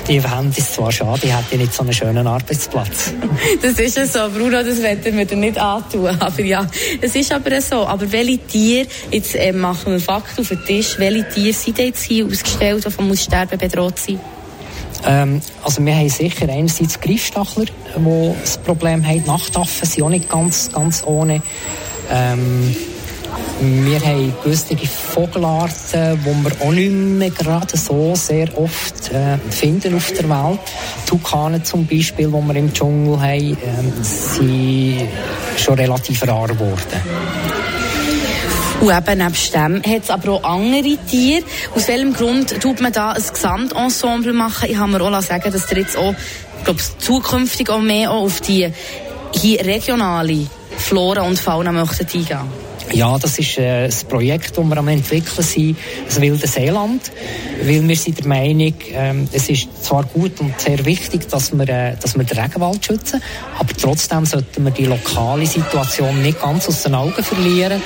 Die 0.08 0.22
Welt 0.22 0.58
ist 0.58 0.74
zwar 0.74 0.92
schade, 0.92 1.22
die 1.24 1.34
hätte 1.34 1.58
nicht 1.58 1.74
so 1.74 1.84
einen 1.84 1.94
schönen 1.94 2.28
Arbeitsplatz. 2.28 3.14
das 3.62 3.80
ist 3.80 3.98
ja 3.98 4.06
so, 4.06 4.30
Bruno, 4.30 4.62
das 4.62 4.82
werden 4.82 5.18
wir 5.18 5.26
dir 5.26 5.38
nicht 5.38 5.58
antun. 5.58 6.08
Aber 6.20 6.42
ja, 6.42 6.68
es 7.00 7.16
ist 7.16 7.32
aber 7.32 7.62
so. 7.62 7.88
Aber 7.88 8.12
welche 8.12 8.40
Tiere, 8.40 8.88
jetzt 9.12 9.36
äh, 9.36 9.54
machen 9.54 9.94
wir 9.94 10.00
Fakten 10.02 10.42
auf 10.42 10.50
den 10.50 10.66
Tisch, 10.66 11.00
welche 11.00 11.30
Tiere 11.30 11.54
sind 11.54 11.78
jetzt 11.78 12.04
hier 12.04 12.26
ausgestellt, 12.26 12.86
die 12.86 12.92
vom 12.92 13.10
Aussterben 13.10 13.58
bedroht 13.58 14.00
sind? 14.00 14.20
Ähm, 15.06 15.42
also 15.64 15.84
wir 15.84 15.96
haben 15.96 16.10
sicher 16.10 16.48
einerseits 16.50 17.00
Greifstachler, 17.00 17.66
die 17.66 18.34
das 18.42 18.58
Problem 18.58 19.06
haben. 19.06 19.24
Nachtaffen 19.26 19.88
sind 19.88 20.04
auch 20.04 20.10
nicht 20.10 20.30
ganz, 20.30 20.72
ganz 20.72 21.04
ohne. 21.06 21.42
Ähm, 22.12 22.76
wir 23.62 24.00
haben 24.02 24.34
gewisse 24.44 24.76
Vogelarten, 24.78 26.20
die 26.24 26.44
wir 26.44 26.52
auch 26.62 26.72
nicht 26.72 26.92
mehr 26.92 27.30
gerade 27.30 27.78
so 27.78 28.14
sehr 28.16 28.58
oft 28.58 29.12
äh, 29.12 29.38
finden 29.50 29.96
auf 29.96 30.12
der 30.12 30.30
Welt. 30.30 30.60
Tukanen 31.06 31.64
zum 31.64 31.86
Beispiel, 31.86 32.28
die 32.28 32.34
wir 32.34 32.56
im 32.56 32.74
Dschungel 32.74 33.20
haben, 33.20 33.54
äh, 33.54 34.04
sind 34.04 35.08
schon 35.58 35.76
relativ 35.76 36.28
rar 36.28 36.48
geworden. 36.48 37.02
Und 38.82 38.92
eben 38.92 39.18
nebst 39.18 39.54
dem 39.54 39.82
hat 39.84 40.04
es 40.04 40.10
aber 40.10 40.34
auch 40.34 40.44
andere 40.44 40.98
Tiere. 41.10 41.44
Aus 41.74 41.88
welchem 41.88 42.14
Grund 42.14 42.62
tut 42.62 42.82
man 42.82 42.92
da 42.92 43.12
ein 43.12 43.24
Gesamtensemble 43.24 44.34
machen? 44.34 44.70
Ich 44.70 44.78
habe 44.78 44.92
mir 44.92 45.02
auch 45.02 45.22
sagen, 45.22 45.52
dass 45.52 45.68
der 45.68 45.80
jetzt 45.80 45.98
auch, 45.98 46.14
glaube 46.64 46.80
zukünftig 47.00 47.70
auch 47.70 47.80
mehr 47.80 48.12
auf 48.12 48.42
die 48.42 48.72
hier 49.34 49.66
regionale 49.66 50.48
Flora 50.78 51.22
und 51.22 51.40
Fauna 51.40 51.72
möchten 51.72 52.06
eingehen. 52.06 52.65
Ja, 52.96 53.18
das 53.20 53.38
ist 53.38 53.58
äh, 53.58 53.88
das 53.88 54.06
Projekt, 54.06 54.58
das 54.58 54.66
wir 54.66 54.78
am 54.78 54.88
entwickeln 54.88 55.44
sind, 55.44 55.76
das 56.06 56.22
wilde 56.22 56.48
Seeland, 56.48 57.12
weil 57.62 57.86
wir 57.86 57.96
sind 57.98 58.20
der 58.20 58.28
Meinung, 58.28 58.74
ähm, 58.94 59.28
es 59.34 59.50
ist 59.50 59.84
zwar 59.84 60.06
gut 60.06 60.40
und 60.40 60.58
sehr 60.62 60.86
wichtig, 60.86 61.28
dass 61.28 61.52
wir, 61.52 61.68
äh, 61.68 61.98
dass 62.02 62.16
wir 62.16 62.24
den 62.24 62.40
Regenwald 62.40 62.86
schützen, 62.86 63.22
aber 63.60 63.74
trotzdem 63.76 64.26
sollten 64.26 64.64
wir 64.64 64.72
die 64.72 64.86
lokale 64.86 65.46
Situation 65.46 66.22
nicht 66.22 66.42
ganz 66.42 66.70
aus 66.70 66.84
den 66.84 66.96
Augen 66.96 67.22
verlieren. 67.22 67.82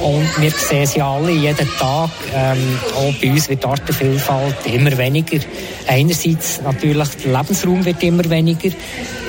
Und 0.00 0.40
wir 0.40 0.50
sehen 0.52 0.86
sie 0.86 1.02
alle 1.02 1.32
jeden 1.32 1.68
Tag, 1.78 2.08
ähm, 2.34 2.78
auch 2.96 3.12
bei 3.20 3.32
uns 3.32 3.50
wird 3.50 3.62
die 3.62 3.66
Artenvielfalt 3.66 4.64
immer 4.72 4.96
weniger. 4.96 5.40
Einerseits 5.86 6.62
natürlich, 6.62 7.08
der 7.22 7.32
Lebensraum 7.36 7.84
wird 7.84 8.02
immer 8.02 8.30
weniger, 8.30 8.70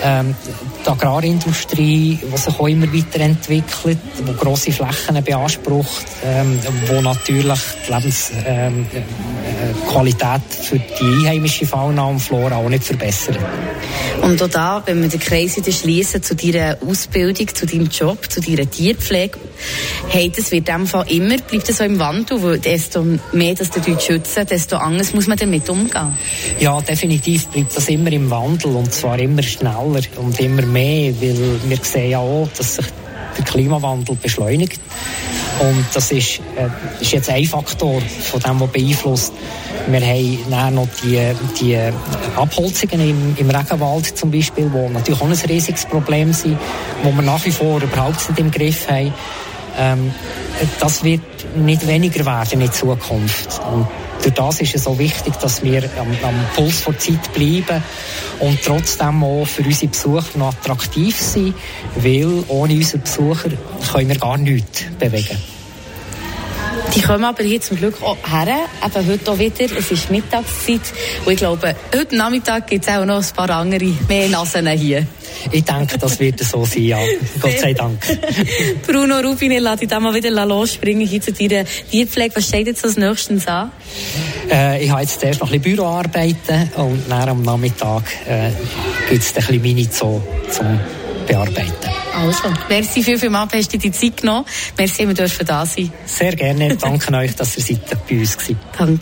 ähm, 0.02 0.34
die 0.86 0.90
Agrarindustrie, 0.90 2.20
die 2.22 2.38
sich 2.38 2.60
auch 2.60 2.68
immer 2.68 2.92
weiterentwickelt, 2.94 3.98
die 4.20 4.34
grosse 4.36 4.72
Flächen 4.72 5.25
beansprucht, 5.26 6.06
ähm, 6.24 6.60
wo 6.88 7.02
natürlich 7.02 7.60
die 7.88 7.92
Lebensqualität 7.92 8.46
ähm, 8.46 8.86
äh, 10.52 10.64
für 10.64 10.80
die 10.80 11.28
einheimische 11.28 11.66
Fauna 11.66 12.06
und 12.06 12.20
Flora 12.20 12.58
auch 12.58 12.70
nicht 12.70 12.84
verbessert. 12.84 13.38
Und 14.22 14.42
auch 14.42 14.50
da, 14.50 14.84
wenn 14.86 15.02
wir 15.02 15.10
den 15.10 15.20
Kreis 15.20 15.58
wieder 15.58 15.72
schließen 15.72 16.24
zu 16.24 16.36
deiner 16.36 16.78
Ausbildung, 16.88 17.48
zu 17.54 17.66
deinem 17.66 17.90
Job, 17.90 18.32
zu 18.32 18.42
deiner 18.42 18.70
Tierpflege, 18.70 19.38
hey, 20.10 20.32
das 20.36 20.52
wird 20.52 20.70
in 20.70 20.76
dem 20.76 20.88
Fall 20.88 21.06
immer, 21.10 21.38
bleibt 21.38 21.70
das 21.70 21.78
so 21.78 21.84
im 21.84 22.00
Wandel, 22.00 22.42
weil 22.42 22.60
desto 22.60 23.06
mehr 23.34 23.56
dass 23.56 23.72
die 23.72 23.80
Leute 23.80 24.04
schützen, 24.04 24.46
desto 24.48 24.78
anders 24.78 25.14
muss 25.14 25.28
man 25.28 25.38
damit 25.38 25.70
umgehen. 25.70 26.18
Ja, 26.60 26.80
definitiv 26.82 27.48
bleibt 27.48 27.76
das 27.76 27.90
immer 27.90 28.12
im 28.12 28.30
Wandel 28.30 28.76
und 28.76 28.94
zwar 28.94 29.20
immer 29.20 29.44
schneller 29.44 30.02
und 30.18 30.40
immer 30.40 30.66
mehr, 30.66 31.14
weil 31.22 31.60
wir 31.68 31.78
sehen 31.82 32.12
ja 32.12 32.20
auch, 32.20 32.48
dass 32.58 32.76
sich 32.76 32.86
der 33.38 33.46
Klimawandel 33.46 34.16
beschleunigt. 34.16 34.80
Und 35.60 35.86
das 35.94 36.12
ist, 36.12 36.42
äh, 36.58 36.68
ist 37.02 37.12
jetzt 37.12 37.30
ein 37.30 37.46
Faktor 37.46 38.02
von 38.02 38.40
dem, 38.40 38.60
der 38.60 38.68
beeinflusst. 38.68 39.34
Wir 39.88 40.02
haben 40.02 40.40
dann 40.50 40.76
noch 40.76 40.88
die, 41.04 41.22
die 41.60 41.78
Abholzungen 42.36 43.10
im, 43.10 43.36
im 43.38 43.50
Regenwald 43.50 44.18
zum 44.18 44.32
Beispiel, 44.32 44.70
die 44.70 44.94
natürlich 44.94 45.22
auch 45.22 45.28
ein 45.28 45.34
riesiges 45.34 45.86
Problem 45.86 46.34
sind, 46.34 46.58
wo 47.04 47.12
wir 47.12 47.22
nach 47.22 47.46
wie 47.46 47.52
vor 47.52 47.82
überhaupt 47.82 48.30
nicht 48.30 48.40
im 48.40 48.52
Griff 48.52 48.88
haben. 48.90 49.14
Ähm, 49.78 50.14
das 50.80 51.04
wird 51.04 51.22
nicht 51.56 51.86
weniger 51.88 52.26
werden 52.26 52.62
in 52.62 52.72
Zukunft. 52.72 53.62
Und 53.72 53.88
durch 54.22 54.34
das 54.34 54.62
ist 54.62 54.76
es 54.76 54.84
so 54.84 54.98
wichtig, 54.98 55.34
dass 55.36 55.64
wir 55.64 55.84
am, 56.00 56.08
am 56.24 56.36
Puls 56.56 56.84
der 56.84 56.98
Zeit 56.98 57.34
bleiben 57.34 57.84
und 58.40 58.62
trotzdem 58.64 59.24
auch 59.24 59.46
für 59.46 59.64
unsere 59.64 59.92
Besucher 59.92 60.38
noch 60.38 60.50
attraktiv 60.50 61.20
sind, 61.20 61.56
weil 61.96 62.44
ohne 62.48 62.74
unsere 62.74 63.00
Besucher 63.00 63.50
können 63.92 64.10
wir 64.10 64.18
gar 64.18 64.38
nichts 64.38 64.84
bewegen. 65.00 65.55
Die 66.94 67.02
kommen 67.02 67.24
aber 67.24 67.44
hier 67.44 67.62
zum 67.62 67.78
Glück 67.78 68.02
auch 68.02 68.18
her, 68.30 68.58
eben 68.86 69.08
heute 69.08 69.32
auch 69.32 69.40
wieder. 69.40 69.66
Es 69.78 69.92
ist 69.92 70.12
Mittagszeit 70.12 70.82
und 71.26 71.32
ich 71.34 71.38
glaube, 71.38 71.76
heute 71.94 72.16
Nachmittag 72.16 72.68
gibt 72.68 72.88
es 72.88 72.94
auch 72.94 73.06
noch 73.06 73.18
ein 73.18 73.36
paar 73.36 73.50
andere 73.50 73.92
mehr 74.08 74.30
Nasen 74.30 74.68
hier. 74.68 75.06
Ich 75.52 75.64
denke, 75.64 75.98
das 75.98 76.20
wird 76.20 76.40
so 76.40 76.66
sein, 76.66 76.84
ja. 76.84 77.00
Gott 77.42 77.60
sei 77.60 77.74
Dank. 77.74 78.00
Bruno 78.88 79.20
Rubin, 79.20 79.52
ich 79.52 79.60
lasse 79.60 79.80
dich 79.80 79.90
da 79.90 80.00
mal 80.00 80.14
wieder 80.14 80.46
losspringen 80.46 81.06
hier 81.06 81.22
zu 81.22 81.34
deiner 81.34 81.66
Tierpflege. 81.66 82.36
Was 82.36 82.48
steht 82.48 82.68
jetzt 82.68 82.84
als 82.84 82.98
nächstes 82.98 83.48
an? 83.48 83.72
Äh, 84.52 84.84
ich 84.84 84.90
habe 84.90 85.02
jetzt 85.02 85.20
zuerst 85.20 85.42
noch 85.42 85.52
ein 85.52 85.60
bisschen 85.60 85.78
Büroarbeiten 85.78 86.70
und 86.78 87.04
dann 87.10 87.30
am 87.30 87.42
Nachmittag 87.42 88.04
äh, 88.28 88.52
gibt 89.10 89.24
es 89.24 89.30
ein 89.30 89.36
bisschen 89.36 89.62
Mini-Zoo 89.62 90.22
zum 90.50 90.80
Bearbeiten. 91.28 91.95
Also, 92.16 92.54
merci 92.70 93.04
viel, 93.04 93.20
viel 93.20 93.30
mal, 93.30 93.48
hast 93.54 93.74
du 93.74 93.78
die 93.78 93.92
Zeit 93.92 94.18
genommen. 94.18 94.46
Merci, 94.78 95.06
wir 95.08 95.14
dürfen 95.14 95.46
da 95.46 95.66
sein. 95.66 95.92
Sehr 96.06 96.36
gerne. 96.36 96.76
Danke 96.78 97.14
euch, 97.14 97.36
dass 97.36 97.58
ihr 97.58 97.64
seid 97.64 98.08
bei 98.08 98.20
uns 98.20 98.38
seid. 98.40 98.58
Danke. 98.78 99.00